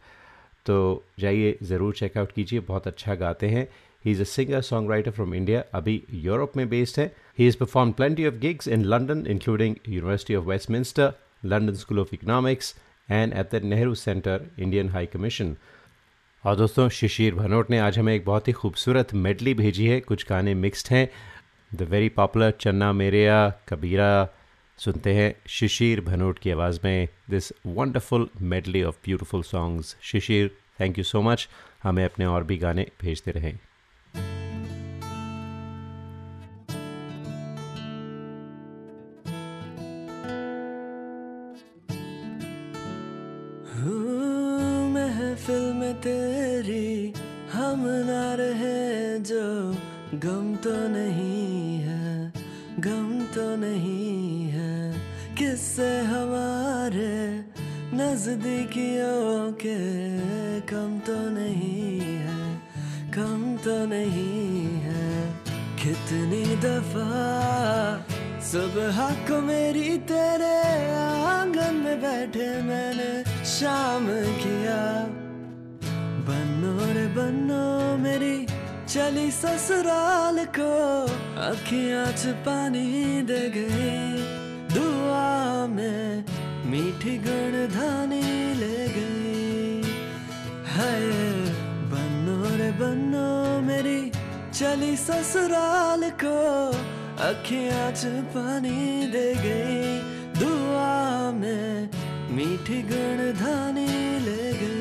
तो 0.66 0.76
जाइए 1.20 1.56
ज़रूर 1.62 1.94
चेकआउट 1.94 2.32
कीजिए, 2.32 2.60
बहुत 2.60 2.86
अच्छा 2.86 3.14
गाते 3.14 3.48
हैं। 3.48 3.66
He 4.04 4.12
is 4.12 4.20
a 4.20 4.24
singer 4.26 4.60
songwriter 4.90 5.10
from 5.10 5.34
India 5.34 5.64
अभी 5.74 6.02
यूरोप 6.26 6.56
में 6.56 6.68
बेस्ड 6.68 7.00
है। 7.00 7.10
He 7.38 7.46
is 7.46 7.56
perform 7.58 7.92
plenty 7.92 8.26
of 8.26 8.34
gigs 8.36 8.68
in 8.68 8.84
London 8.84 9.26
including 9.28 9.74
University 9.88 10.34
of 10.34 10.46
Westminster 10.48 11.12
London 11.46 11.74
School 11.74 12.00
of 12.00 12.14
Economics 12.14 12.74
and 13.10 13.32
at 13.32 13.50
the 13.52 13.64
Nehru 13.64 13.94
centre 13.94 14.46
Indian 14.58 14.88
high 14.88 15.06
commission 15.06 15.56
और 16.44 16.56
दोस्तों, 16.56 16.88
शिशिर 16.88 17.34
भनोट 17.34 17.70
ने 17.70 17.78
आज 17.78 17.98
हमें 17.98 18.14
एक 18.14 18.24
बहुत 18.24 18.48
ही 18.48 18.52
खूबसूरत 18.52 19.14
मेडली 19.14 19.54
भेजी 19.54 19.86
है। 19.86 20.00
कुछ 20.00 20.26
गाने 20.28 20.54
मिक्स्ड 20.54 20.88
हैं। 20.90 21.08
The 21.74 21.82
very 21.82 22.08
popular 22.08 22.50
Channa 22.50 22.92
Mereya, 22.92 23.48
कबीरा, 23.68 24.28
सुनते 24.78 25.12
हैं 25.14 25.34
शिशिर 25.48 26.00
भनोट 26.00 26.38
की 26.38 26.50
आवाज़ 26.50 26.80
में 26.84 27.08
this 27.30 27.52
wonderful 27.66 28.28
medley 28.40 28.82
of 28.82 28.96
beautiful 29.04 29.42
songs 29.42 29.96
Shishir 30.02 30.50
thank 30.80 30.98
you 30.98 31.04
so 31.04 31.22
much 31.22 31.48
हमें 31.82 32.04
अपने 32.04 32.26
और 32.26 32.44
भी 32.44 32.56
गाने 32.56 32.86
भेजते 33.00 33.30
रहें। 33.30 33.58
तो 50.62 50.72
नहीं 50.88 51.78
है, 51.80 52.32
गम 52.80 53.08
तो 53.34 53.44
नहीं 53.56 54.48
है। 54.50 54.74
किससे 55.34 55.88
हमारे 56.02 57.12
नजदीकियों 57.94 59.52
के, 59.62 59.78
कम 60.68 60.98
तो 61.06 61.16
नहीं 61.30 62.00
है, 62.00 62.42
कम 63.16 63.40
तो 63.64 63.76
नहीं 63.86 64.64
है। 64.80 65.08
कितनी 65.76 66.44
दफ़ा 66.64 67.08
सुबह 68.50 68.98
को 69.28 69.40
मेरी 69.40 69.96
तेरे 70.10 70.54
आँगन 70.96 71.82
में 71.84 71.96
बैठे 72.02 72.50
मैंने 72.62 73.12
शाम 73.46 74.06
किया। 74.42 74.80
बनो 76.28 76.74
रे 76.94 77.06
बनो 77.14 77.64
मेरी 77.96 78.29
चली 78.90 79.30
ससुराल 79.30 80.44
को 80.44 80.70
अखियाँ 81.40 82.12
च 82.12 82.26
पानी 82.26 83.22
दे 83.22 83.50
गई। 83.50 84.22
दुआ 84.74 85.66
में 85.66 86.24
मीठी 86.70 87.18
गण 87.18 87.54
धानी 87.74 88.22
ले 88.54 88.88
गई। 88.88 89.82
है 90.66 90.96
बनो 91.92 92.56
रे 92.56 92.70
बनो 92.72 93.60
मेरी, 93.66 94.12
चली 94.54 94.96
ससुराल 94.96 96.10
को 96.24 96.36
अखियाँ 97.28 97.92
च 97.92 98.04
पानी 98.34 99.06
दे 99.06 99.34
गई। 99.34 99.98
दुआ 100.40 101.30
में 101.30 101.90
मीठी 102.30 102.82
गण 102.82 103.32
धानी 103.38 103.88
ले 104.20 104.52
गई। 104.52 104.79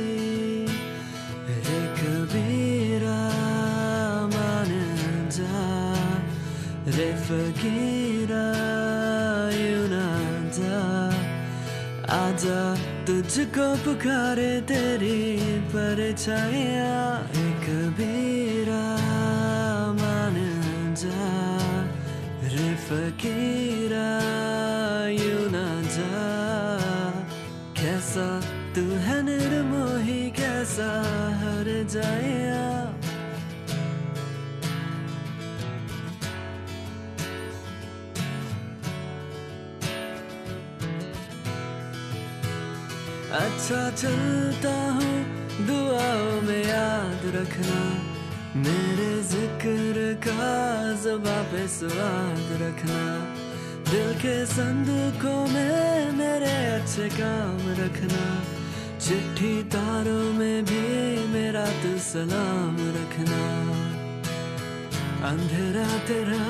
ना 9.92 10.06
जा 10.58 10.80
आजा 12.16 12.62
तुझको 13.06 13.68
पुकारे 13.86 14.50
तेरी 14.72 15.20
परछाइया 15.74 16.94
रे 17.36 17.50
कबीरा 17.66 18.82
मान 20.00 20.38
जा 21.02 21.30
रे 22.54 22.70
फकीरा 22.88 24.10
ना 25.54 25.68
जा 25.98 26.26
कैसा 27.82 28.28
तू 28.76 28.86
है 29.06 29.22
निर्मोही 29.30 30.22
कैसा 30.42 30.92
हर 31.44 31.72
जाया 31.96 32.69
अच्छा 43.30 43.90
चलता 43.92 44.72
हूँ, 44.92 45.18
दुआओं 45.66 46.42
में 46.42 46.64
याद 46.66 47.22
रखना। 47.36 47.82
मेरे 48.56 49.22
ज़िक्र 49.24 50.14
का 50.18 50.46
जुबा 51.04 51.42
पे 51.52 51.68
स्वाद 51.68 52.48
रखना। 52.62 53.02
दिल 53.92 54.14
के 54.14 54.46
संदूकों 54.46 55.48
में 55.48 56.12
मेरे 56.12 56.56
अच्छे 56.74 57.10
काम 57.10 57.62
रखना। 57.80 58.24
चिट्ठी 58.98 59.64
तारों 59.64 60.34
में 60.34 60.66
भी 60.66 60.84
मेरा 61.28 61.66
तू 61.66 61.98
सलाम 62.00 62.78
रखना। 62.98 63.44
अंधेरा 65.30 65.88
तेरा 66.08 66.44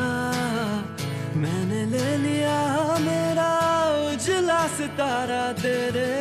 मैंने 1.36 1.86
ले 1.86 2.18
लिया 2.18 2.58
मेरा। 3.00 3.79
उजला 4.20 4.62
सितारा 4.76 5.44
तेरे 5.64 6.12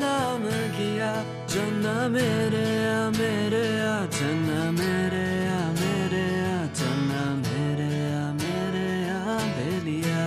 नाम 0.00 0.42
किया। 0.72 1.12
चन्ना 1.52 1.96
मेरे 2.08 2.64
आ 2.88 3.12
मेरे 3.12 3.64
आ 3.84 3.96
चन्ना 4.08 4.60
मेरे 4.80 5.26
आ 5.52 5.60
मेरे 5.80 6.24
आ 6.48 6.56
चन्ना 6.80 7.20
मेरे 7.44 7.92
आ 8.08 8.24
मेरे 8.40 8.88
आ 9.12 9.36
बेलिया। 9.56 10.24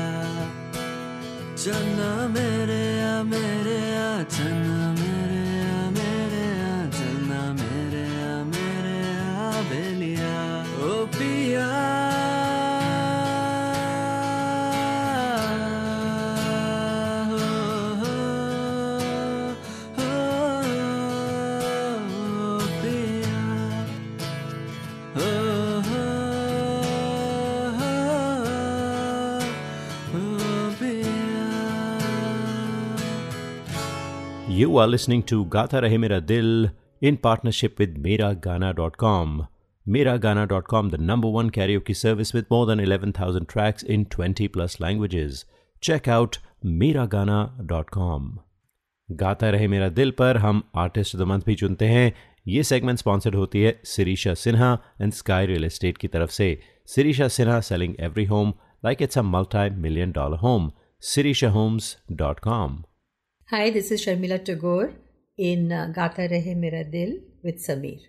चन्ना 1.65 2.11
मेरे 2.35 2.83
आ 3.01 3.15
मेरे 3.33 3.84
Are 34.77 34.87
listening 34.87 35.23
to 35.23 35.45
Gata 35.45 35.81
Rahe 35.81 35.99
Mera 35.99 36.21
Dil 36.21 36.71
in 37.01 37.17
partnership 37.17 37.79
with 37.79 37.97
Miragana.com. 38.03 39.47
Miragana.com, 39.85 40.89
the 40.89 40.97
number 40.97 41.29
one 41.29 41.49
karaoke 41.49 41.95
service 41.95 42.33
with 42.33 42.49
more 42.49 42.65
than 42.65 42.79
11,000 42.79 43.47
tracks 43.47 43.83
in 43.83 44.05
20 44.05 44.47
plus 44.47 44.79
languages. 44.79 45.45
Check 45.81 46.07
out 46.07 46.39
Miragana.com. 46.63 48.39
गाता 49.11 49.49
रहे 49.49 49.67
मेरा 49.67 49.89
दिल 49.89 50.11
पर 50.11 50.37
हम 50.37 50.63
ऑफ़ 50.75 51.17
द 51.17 51.21
मंथ 51.21 51.41
भी 51.45 51.55
चुनते 51.55 51.85
हैं 51.85 52.13
ये 52.47 52.63
सेगमेंट 52.63 52.99
स्पॉन्सर्ड 52.99 53.35
होती 53.35 53.61
है 53.61 53.79
Sirisha 53.85 54.33
Sinha 54.33 54.77
and 55.01 55.13
Sky 55.13 55.45
Real 55.45 55.65
Estate 55.65 55.97
की 55.97 56.07
तरफ़ 56.07 56.31
से 56.31 56.47
Sirisha 56.95 57.27
Sinha 57.27 57.59
selling 57.59 57.95
every 57.99 58.25
home 58.25 58.53
like 58.85 59.01
it's 59.01 59.17
a 59.17 59.21
multi 59.21 59.69
million 59.69 60.11
dollar 60.11 60.37
home 60.37 60.71
sirishahomes.com 61.01 62.94
Hi, 63.49 63.69
this 63.69 63.91
is 63.91 64.03
Sharmila 64.03 64.43
Tagore 64.43 64.95
in 65.37 65.71
uh, 65.71 65.91
Gata 65.93 66.23
Rahe 66.27 66.57
Mera 66.57 66.83
Dil 66.83 67.19
with 67.43 67.63
Sameer. 67.63 67.99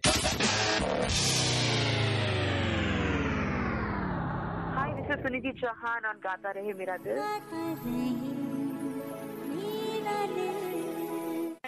Hi, 4.76 4.94
this 4.96 5.10
is 5.10 5.22
Suniti 5.22 5.52
Chauhan 5.60 6.06
on 6.08 6.20
Gata 6.22 6.54
Rahe 6.56 6.74
Mera 6.74 6.98
Dil. 7.04 7.18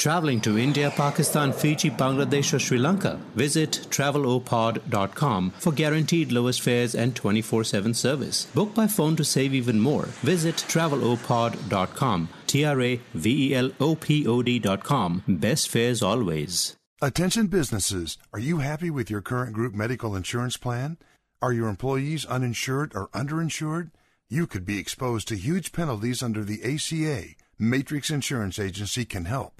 Traveling 0.00 0.40
to 0.40 0.56
India, 0.56 0.90
Pakistan, 0.90 1.52
Fiji, 1.52 1.90
Bangladesh, 1.90 2.54
or 2.54 2.58
Sri 2.58 2.78
Lanka? 2.78 3.20
Visit 3.34 3.86
travelopod.com 3.90 5.50
for 5.50 5.72
guaranteed 5.72 6.32
lowest 6.32 6.62
fares 6.62 6.94
and 6.94 7.14
24 7.14 7.64
7 7.64 7.92
service. 7.92 8.46
Book 8.54 8.74
by 8.74 8.86
phone 8.86 9.14
to 9.16 9.24
save 9.24 9.52
even 9.52 9.78
more. 9.78 10.06
Visit 10.22 10.56
travelopod.com. 10.56 12.30
T 12.46 12.64
R 12.64 12.80
A 12.80 13.00
V 13.12 13.50
E 13.50 13.54
L 13.54 13.72
O 13.78 13.94
P 13.94 14.26
O 14.26 14.40
D.com. 14.42 15.22
Best 15.28 15.68
fares 15.68 16.02
always. 16.02 16.76
Attention 17.02 17.48
businesses. 17.48 18.16
Are 18.32 18.40
you 18.40 18.60
happy 18.60 18.88
with 18.88 19.10
your 19.10 19.20
current 19.20 19.52
group 19.52 19.74
medical 19.74 20.16
insurance 20.16 20.56
plan? 20.56 20.96
Are 21.42 21.52
your 21.52 21.68
employees 21.68 22.24
uninsured 22.24 22.92
or 22.94 23.08
underinsured? 23.08 23.90
You 24.30 24.46
could 24.46 24.64
be 24.64 24.78
exposed 24.78 25.28
to 25.28 25.36
huge 25.36 25.72
penalties 25.72 26.22
under 26.22 26.42
the 26.42 26.62
ACA. 26.64 27.34
Matrix 27.58 28.08
Insurance 28.08 28.58
Agency 28.58 29.04
can 29.04 29.26
help. 29.26 29.59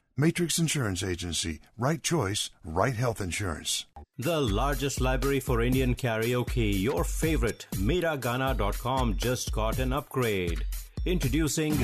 Matrix 0.21 0.59
Insurance 0.59 1.01
Agency. 1.01 1.61
Right 1.79 2.03
choice, 2.03 2.51
right 2.63 2.95
health 2.95 3.21
insurance. 3.21 3.85
The 4.19 4.39
largest 4.39 5.01
library 5.01 5.39
for 5.39 5.61
Indian 5.61 5.95
karaoke, 5.95 6.79
your 6.79 7.03
favorite, 7.03 7.65
Miragana.com 7.77 9.17
just 9.17 9.51
got 9.51 9.79
an 9.79 9.91
upgrade. 9.91 10.63
Introducing 11.07 11.75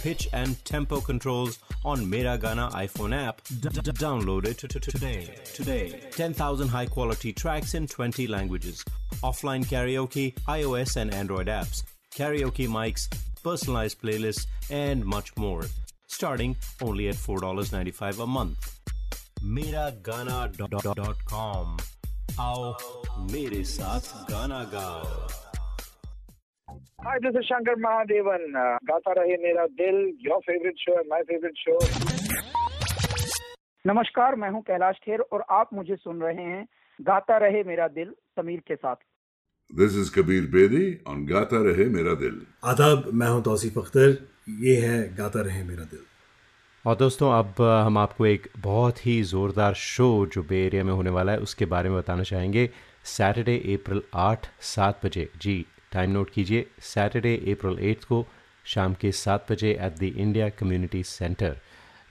pitch 0.00 0.26
and 0.32 0.64
tempo 0.64 1.02
controls 1.02 1.58
on 1.84 2.06
Miragana 2.06 2.72
iPhone 2.72 3.14
app. 3.14 3.44
Download 3.44 4.46
it 4.46 4.60
today. 4.80 5.28
Today. 5.52 6.00
10,000 6.12 6.68
high 6.68 6.86
quality 6.86 7.34
tracks 7.34 7.74
in 7.74 7.86
20 7.86 8.26
languages. 8.26 8.82
Offline 9.22 9.66
karaoke, 9.66 10.32
iOS 10.48 10.96
and 10.96 11.12
Android 11.12 11.48
apps. 11.48 11.82
Karaoke 12.14 12.66
mics, 12.66 13.06
personalized 13.42 14.00
playlists, 14.00 14.46
and 14.70 15.04
much 15.04 15.36
more. 15.36 15.64
Starting 16.14 16.54
only 16.80 17.08
at 17.08 17.16
$4.95 17.16 18.22
a 18.22 18.26
month. 18.26 18.56
Miragana.com. 19.56 21.76
आओ 22.40 22.70
मेरे 23.32 23.62
साथ 23.72 24.04
गाना 24.30 24.62
गाओ 24.74 25.02
Hi, 27.06 27.16
this 27.24 27.34
is 27.40 27.44
Shankar 27.48 27.74
Mahadevan. 27.84 28.44
Uh, 28.60 28.76
Gata 28.90 29.12
Rahe 29.18 29.34
Mera 29.42 29.64
Dil 29.80 29.96
your 30.26 30.38
favourite 30.46 30.76
show 30.84 30.94
my 31.10 31.18
favorite 31.30 31.58
show. 31.64 31.78
नमस्कार 33.84 34.36
मैं 34.42 34.50
हूँ 34.50 34.62
कैलाश 34.68 34.96
खेर 35.04 35.20
और 35.32 35.40
आप 35.58 35.68
मुझे 35.74 35.96
सुन 35.96 36.20
रहे 36.22 36.44
हैं 36.52 36.62
गाता 36.98 37.36
रहे 37.46 37.62
मेरा 37.72 37.88
दिल 37.98 38.08
समीर 38.38 38.60
के 38.68 38.76
साथ 38.76 38.96
This 39.70 39.96
is 39.96 40.08
Kabir 40.08 40.42
Bedi 40.46 41.00
on 41.04 41.26
Gata 41.26 41.56
Rahe 41.56 41.90
Mera 41.90 42.14
Dil. 42.16 42.34
आदाब 42.64 43.08
मैं 43.12 43.28
हूँ 43.28 43.42
तौसीफ 43.44 43.78
अख्तर। 43.78 44.10
ये 44.60 44.74
है 44.80 44.98
गाता 45.16 45.40
रहे 45.40 45.62
मेरा 45.64 45.84
दिल। 45.84 46.00
और 46.84 46.96
दोस्तों 46.96 47.30
अब 47.32 47.62
हम 47.84 47.98
आपको 47.98 48.26
एक 48.26 48.46
बहुत 48.58 49.04
ही 49.06 49.22
ज़ोरदार 49.22 49.74
शो 49.74 50.06
जो 50.34 50.42
बे 50.42 50.64
एरिया 50.66 50.84
में 50.84 50.92
होने 50.92 51.10
वाला 51.10 51.32
है 51.32 51.38
उसके 51.46 51.64
बारे 51.64 51.88
में 51.88 51.98
बताना 51.98 52.22
चाहेंगे। 52.22 52.68
सैटरडे 53.14 53.56
अप्रैल 53.74 54.02
आठ 54.26 54.46
सात 54.64 55.00
बजे। 55.04 55.28
जी 55.42 55.56
टाइम 55.92 56.10
नोट 56.10 56.30
कीजिए। 56.34 56.66
सैटरडे 56.92 57.34
अप्रैल 57.52 57.78
एट्थ 57.90 58.04
को 58.08 58.24
शाम 58.74 58.94
के 59.00 59.12
सात 59.22 59.52
बजे 59.52 59.72
at 59.72 59.98
the 59.98 60.12
India 60.16 60.48
community 60.60 61.02
centre 61.08 61.56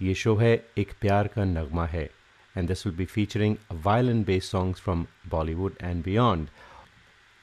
ये 0.01 0.14
शो 0.24 0.36
है 0.36 0.54
एक 0.78 0.93
प्यार 1.01 1.28
का 1.36 1.45
नगमा 1.54 1.86
है। 1.95 2.10
And 2.56 2.68
this 2.68 2.86
will 2.88 2.95
be 2.97 3.06
featuring 3.16 3.56
violin 3.86 4.24
based 4.24 4.51
songs 4.51 4.82
from 4.82 5.06
Bollywood 5.30 5.78
and 5.82 6.04
beyond 6.04 6.47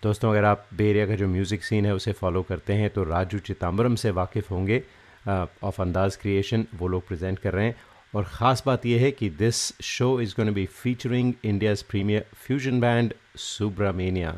दोस्तों 0.02 0.30
अगर 0.30 0.44
आप 0.44 0.66
बे 0.74 0.88
एरिया 0.90 1.06
का 1.06 1.14
जो 1.14 1.26
म्यूज़िक 1.28 1.64
सीन 1.64 1.86
है 1.86 1.94
उसे 1.94 2.12
फॉलो 2.20 2.42
करते 2.42 2.72
हैं 2.72 2.88
तो 2.90 3.02
राजू 3.04 3.38
चिदम्बरम 3.38 3.94
से 4.02 4.10
वाकिफ़ 4.10 4.48
होंगे 4.50 4.82
ऑफ़ 5.28 5.80
अंदाज 5.82 6.16
क्रिएशन 6.16 6.66
वो 6.78 6.88
लोग 6.88 7.06
प्रेजेंट 7.08 7.38
कर 7.38 7.52
रहे 7.52 7.64
हैं 7.64 7.76
और 8.14 8.24
ख़ास 8.26 8.62
बात 8.66 8.86
यह 8.86 9.02
है 9.02 9.10
कि 9.10 9.28
this 9.38 9.60
show 9.86 10.08
is 10.20 10.34
gonna 10.36 10.52
be 10.54 10.64
featuring 10.74 11.32
India's 11.44 11.84
premier 11.90 12.24
fusion 12.46 12.80
band 12.80 13.14
Subramania 13.38 14.34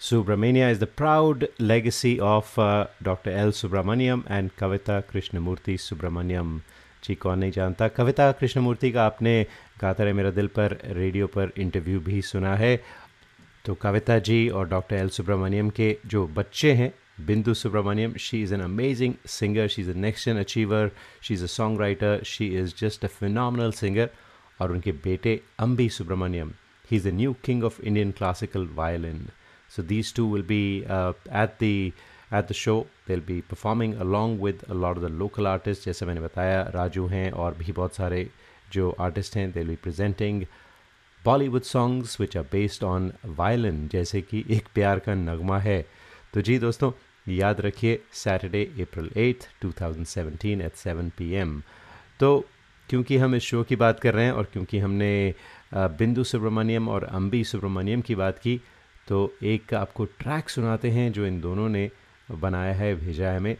Subramania 0.00 0.70
is 0.70 0.80
the 0.80 0.86
proud 0.88 1.44
legacy 1.60 2.10
of 2.20 2.58
uh, 2.58 2.86
Dr. 3.02 3.30
L. 3.32 3.52
Subramaniam 3.52 4.24
and 4.28 4.54
Kavita 4.54 5.02
Krishnamurti 5.04 5.76
Subramaniam. 5.80 6.60
Ji 7.04 7.14
कौन 7.14 7.38
नहीं 7.38 7.50
जानता 7.52 7.86
कविता 7.88 8.30
कृष्णमूर्ति 8.32 8.90
का 8.92 9.04
आपने 9.06 9.34
गाता 9.80 10.04
रहे 10.04 10.12
मेरा 10.12 10.30
दिल 10.30 10.46
पर 10.56 10.76
रेडियो 10.90 11.26
पर 11.26 11.50
इंटरव्यू 11.58 12.00
भी 12.00 12.20
सुना 12.22 12.54
है 12.56 12.76
तो 13.64 13.74
कविता 13.74 14.18
जी 14.18 14.48
और 14.48 14.68
डॉक्टर 14.68 14.96
एल 14.96 15.08
सुब्रमण्यम 15.08 15.70
के 15.70 15.96
जो 16.06 16.26
बच्चे 16.26 16.72
हैं, 16.72 16.92
Bindu 17.26 17.54
Subramaniam 17.54 18.14
she 18.20 18.42
is 18.42 18.54
an 18.54 18.60
amazing 18.60 19.14
singer 19.26 19.68
she 19.68 19.82
is 19.82 19.90
a 19.90 19.94
next 19.94 20.28
gen 20.28 20.38
achiever 20.38 20.90
she 21.22 21.34
is 21.34 21.44
a 21.44 21.46
songwriter 21.80 22.22
she 22.26 22.46
is 22.58 22.74
just 22.78 23.04
a 23.04 23.08
final 23.08 23.72
singer 23.72 24.10
और 24.60 24.72
उनके 24.72 24.92
बेटे 24.92 25.40
Ambi 25.58 25.88
Subramaniam 25.88 26.52
he 26.90 26.96
is 26.96 27.08
the 27.08 27.12
new 27.14 27.36
king 27.44 27.64
of 27.64 27.80
Indian 27.82 28.10
classical 28.10 28.68
violin 28.74 29.26
so 29.76 29.82
these 29.82 30.14
two 30.14 30.32
will 30.34 30.42
be 30.42 30.78
at 30.78 31.28
at 31.28 31.62
at 31.62 32.48
the 32.48 32.52
show. 32.52 32.86
They'll 33.08 33.26
be 33.28 33.42
performing 33.42 33.94
along 34.02 34.38
with 34.40 34.62
a 34.70 34.74
lot 34.74 34.98
of 34.98 35.02
the 35.04 35.84
जैसे 35.84 36.06
मैंने 36.06 36.20
बताया, 36.20 36.62
राजू 36.74 37.06
हैं 37.06 37.30
और 37.32 37.54
भी 37.54 37.72
बहुत 37.72 37.94
सारे 37.94 38.30
जो 38.72 38.90
आर्टिस्ट 39.00 39.36
हैं, 39.36 39.54
they'll 39.54 39.68
be 39.68 39.76
presenting 39.86 40.44
Bollywood 41.26 41.64
songs 41.64 42.20
which 42.20 42.36
are 42.36 42.42
based 42.52 42.84
on 42.84 43.12
violin 43.36 43.86
जैसे 43.92 44.20
कि 44.22 44.44
एक 44.50 44.66
प्यार 44.74 44.98
का 44.98 45.14
नगमा 45.14 45.58
है। 45.58 45.80
तो 46.34 46.40
जी 46.40 46.58
दोस्तों, 46.58 46.90
याद 47.28 47.60
रखिए 47.60 48.00
Saturday 48.14 48.64
April 48.82 49.10
eighth 49.16 49.48
2017 49.62 50.62
at 50.62 50.76
7 50.76 51.10
PM 51.18 51.60
तो 52.20 52.28
क्योंकि 52.88 53.16
हम 53.16 53.34
इस 53.34 53.42
शो 53.42 53.62
की 53.62 53.76
बात 53.76 54.00
कर 54.00 54.14
रहे 54.14 54.24
हैं 54.24 54.32
और 54.32 54.48
क्योंकि 54.52 54.78
हमने 54.78 55.34
बिंदु 55.74 56.24
सुब्रमण्यम 56.24 56.88
और 56.88 57.04
अम्बी 57.04 57.42
सुब्रमण्यम 57.44 58.00
की 58.00 58.14
बात 58.14 58.38
की 58.38 58.60
तो 59.08 59.18
एक 59.42 59.74
आपको 59.74 60.04
ट्रैक 60.18 60.48
सुनाते 60.48 60.90
हैं 60.90 61.10
जो 61.12 61.26
इन 61.26 61.40
दोनों 61.40 61.68
ने 61.68 61.90
बनाया 62.32 62.74
है, 62.74 62.94
भेजा 62.94 63.30
है 63.30 63.36
हमें। 63.36 63.56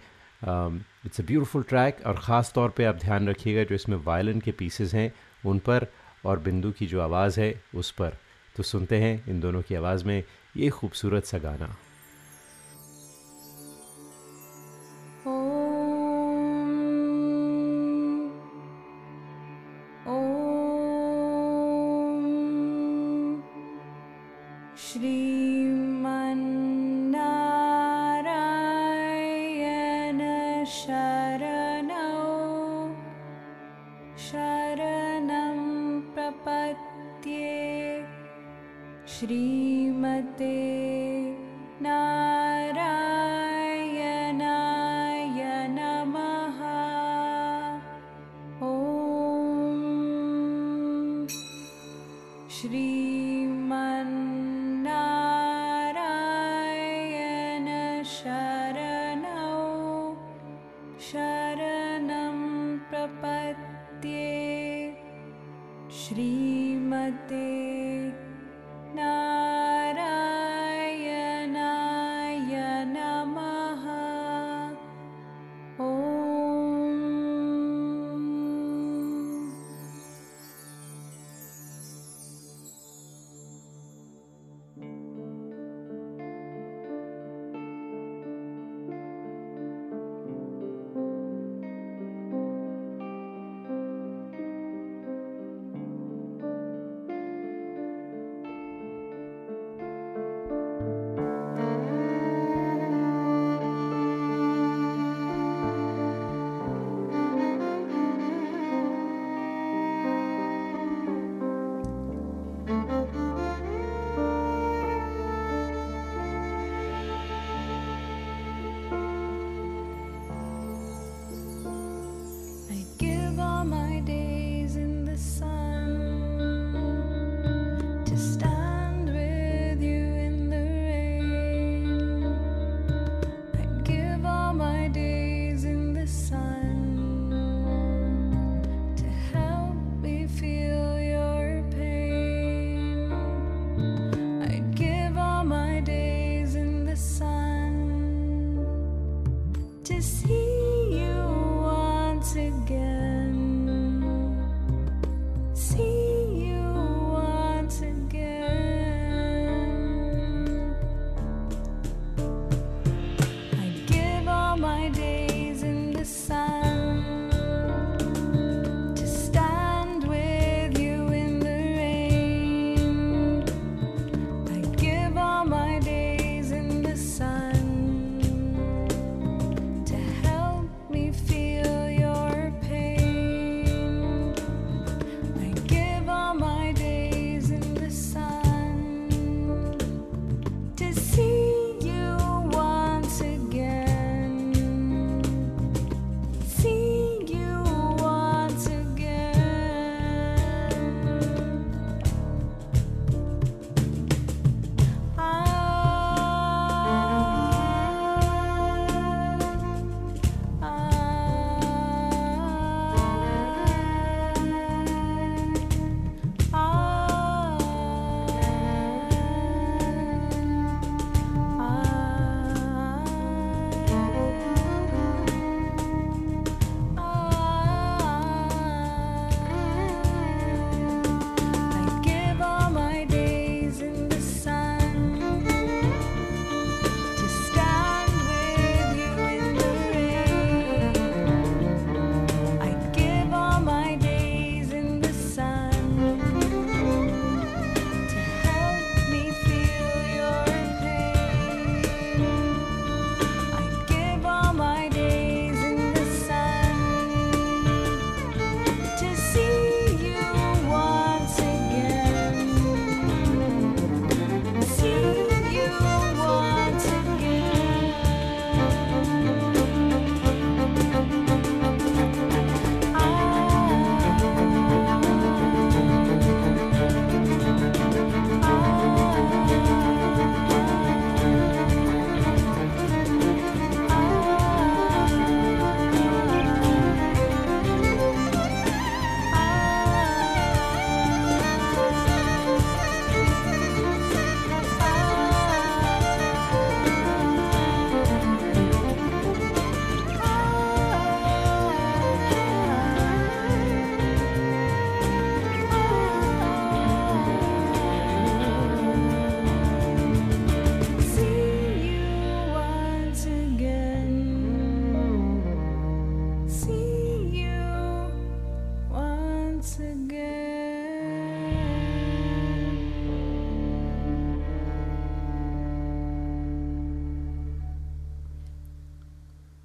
इट्स 1.07 1.21
अ 1.21 1.25
ब्यूटीफुल 1.25 1.63
ट्रैक 1.63 2.07
और 2.07 2.19
ख़ास 2.19 2.53
तौर 2.55 2.71
पे 2.77 2.85
आप 2.85 2.97
ध्यान 2.97 3.29
रखिएगा 3.29 3.63
जो 3.65 3.75
इसमें 3.75 3.97
वायलिन 4.05 4.41
के 4.41 4.53
पीसेस 4.53 4.95
हैं, 4.95 5.13
उन 5.47 5.59
पर 5.59 5.87
और 6.25 6.39
बिंदु 6.39 6.71
की 6.71 6.87
जो 6.87 7.01
आवाज़ 7.01 7.41
है 7.41 7.63
उस 7.75 7.91
पर। 7.91 8.17
तो 8.57 8.63
सुनते 8.63 8.97
हैं 8.97 9.25
इन 9.29 9.41
दोनों 9.41 9.63
की 9.63 9.75
आवाज़ 9.75 10.05
में 10.05 10.25
ये 10.57 10.71
खूबसूरत 10.71 11.25
सा 11.25 11.39
गाना। 11.39 11.77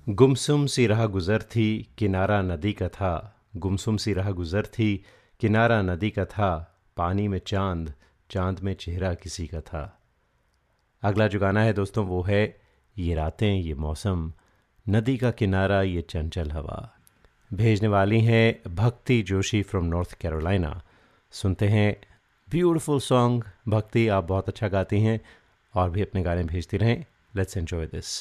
गुमसुम 0.10 0.66
सी 0.66 0.88
राह 0.88 1.05
गुज़र 1.05 1.41
थी, 1.41 1.89
किनारा 1.97 2.41
नदी 2.41 2.74
का 2.74 2.88
था। 2.88 3.41
गुमसुम 3.57 3.97
सी 3.97 4.14
राह 4.14 4.32
गुज़र 4.32 4.66
थी, 4.66 5.05
किनारा 5.39 5.82
नदी 5.82 6.10
का 6.10 6.26
था। 6.26 6.78
पानी 6.97 7.28
में 7.28 7.41
चाँद 7.47 7.93
चाँद 8.30 8.60
में 8.60 8.74
चेहरा 8.74 9.14
किसी 9.14 9.47
का 9.47 9.62
था। 9.62 9.99
अगला 11.03 11.28
जो 11.28 11.39
गाना 11.39 11.62
है 11.62 11.74
दोस्तों, 11.74 12.05
वो 12.05 12.22
है, 12.22 12.62
ये 12.97 13.16
रातें, 13.16 13.53
ये 13.53 13.74
मौसम। 13.74 14.34
नदी 14.89 15.18
का 15.18 15.32
किनारा, 15.32 15.82
ये 15.82 16.01
चंचल 16.01 16.51
हवा। 16.51 16.97
भेजने 17.53 17.88
वाली 17.88 18.22
हैं 18.22 18.76
भक्ति 18.76 19.22
जोशी 19.22 19.62
फ्रॉम 19.64 19.86
नॉर्थ 19.86 20.14
कैरोलिना 20.14 20.82
सुनते 21.32 21.68
हैं 21.68 21.95
ब्यूटीफुल 22.49 22.99
सॉन्ग 22.99 23.43
भक्ति, 23.68 24.07
आप 24.07 24.24
बहुत 24.24 24.49
अच्छा 24.49 24.68
गाती 24.68 25.01
हैं 25.01 25.20
और 25.76 25.89
भी 25.89 26.01
अपने 26.01 26.24
गाने 26.24 26.43
भेजती 26.43 26.78
रहें। 26.78 27.05
लेट्स 27.36 27.57
एंजॉय 27.57 27.86
दिस 27.86 28.16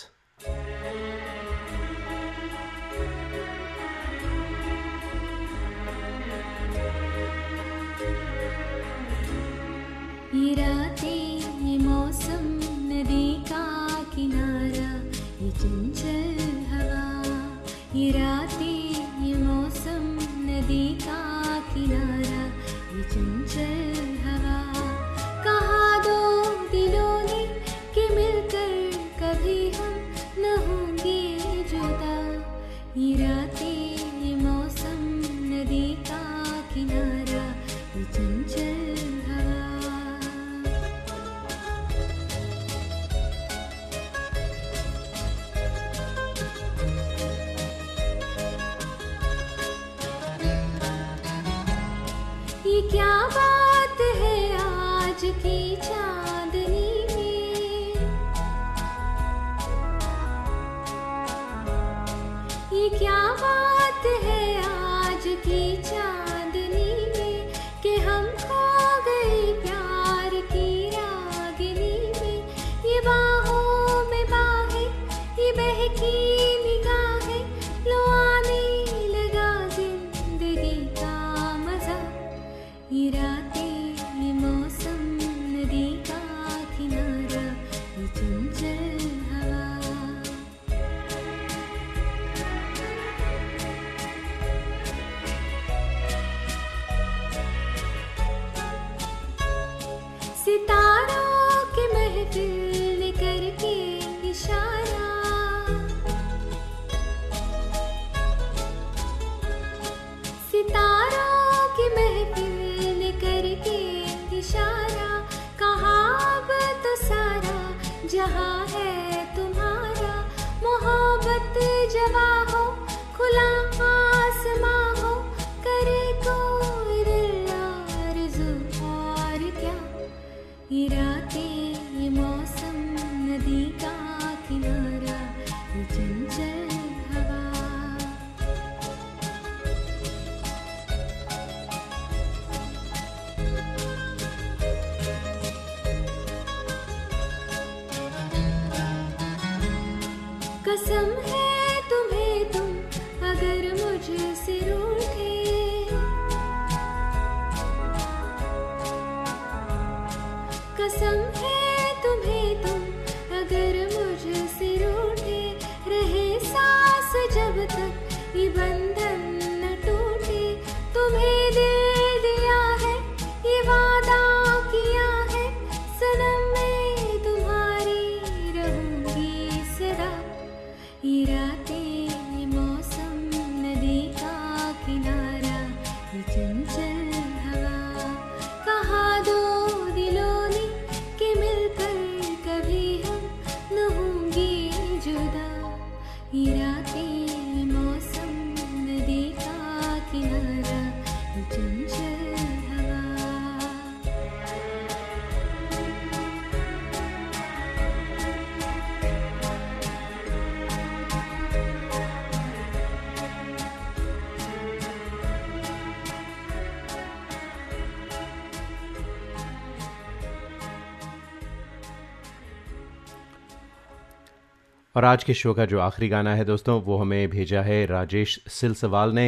और 224.99 225.05
आज 225.05 225.25
के 225.25 225.35
शो 225.35 225.53
का 225.55 225.65
जो 225.65 225.79
आखिरी 225.81 226.09
गाना 226.09 226.35
है 226.35 226.45
दोस्तों, 226.45 226.81
वो 226.83 226.97
हमें 226.99 227.29
भेजा 227.31 227.61
है 227.63 227.85
राजेश 227.87 228.39
सिलसवाल 228.51 229.13
ने। 229.15 229.27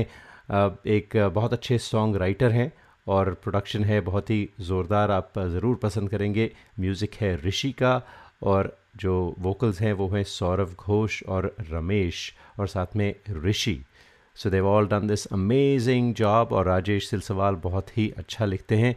एक 0.88 1.16
बहुत 1.34 1.52
अच्छे 1.52 1.76
सॉन्ग 1.78 2.16
राइटर 2.16 2.52
हैं 2.52 2.72
और 3.06 3.32
प्रोडक्शन 3.34 3.84
है, 3.84 4.00
बहुत 4.00 4.30
ही 4.30 4.48
ज़ोरदार, 4.60 5.10
आप 5.10 5.38
ज़रूर 5.38 5.76
पसंद 5.82 6.10
करेंगे। 6.10 6.50
म्यूज़िक 6.80 7.14
है 7.20 7.34
ऋषि 7.44 7.70
का 7.72 7.94
और 8.42 8.76
जो 8.96 9.14
वोकल्स 9.38 9.80
हैं, 9.80 9.92
वो 9.92 10.08
हैं 10.08 10.22
सौरभ 10.24 10.74
घोष 10.78 11.22
और 11.24 11.54
रमेश 11.70 12.32
और 12.58 12.68
साथ 12.68 12.96
में 12.96 13.14
Rishi. 13.44 13.78
So 14.36 14.50
they've 14.50 14.66
all 14.68 14.88
done 14.88 15.06
this 15.06 15.26
amazing 15.28 16.14
job 16.14 16.52
और 16.52 16.66
राजेश 16.66 17.08
सिलसवाल 17.10 17.54
बहुत 17.62 17.96
ही 17.98 18.12
अच्छा 18.18 18.44
लिखते 18.44 18.76
हैं। 18.76 18.94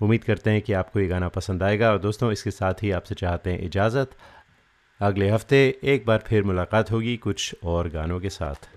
उम्मीद 0.00 0.24
करते 0.24 0.50
हैं 0.50 0.62
कि 0.62 0.72
आपको 0.74 1.00
ये 1.00 1.06
गाना 1.08 1.28
पसंद 1.30 1.62
आएगा 1.62 1.90
और 1.90 1.98
दोस्तों, 1.98 2.30
इसके 2.32 2.50
साथ 2.50 2.82
ही 2.82 2.90
आपसे 2.92 3.14
चाहते 3.16 3.50
हैं 3.50 3.60
इजाज़त। 3.62 4.16
अगले 5.00 5.28
हफ़्ते 5.30 5.80
एक 5.84 6.06
बार 6.06 6.24
फिर 6.26 6.44
मुलाकात 6.44 6.90
होगी 6.90 7.16
कुछ 7.16 7.56
और 7.64 7.88
गानों 7.88 8.20
के 8.20 8.28
साथ। 8.28 8.68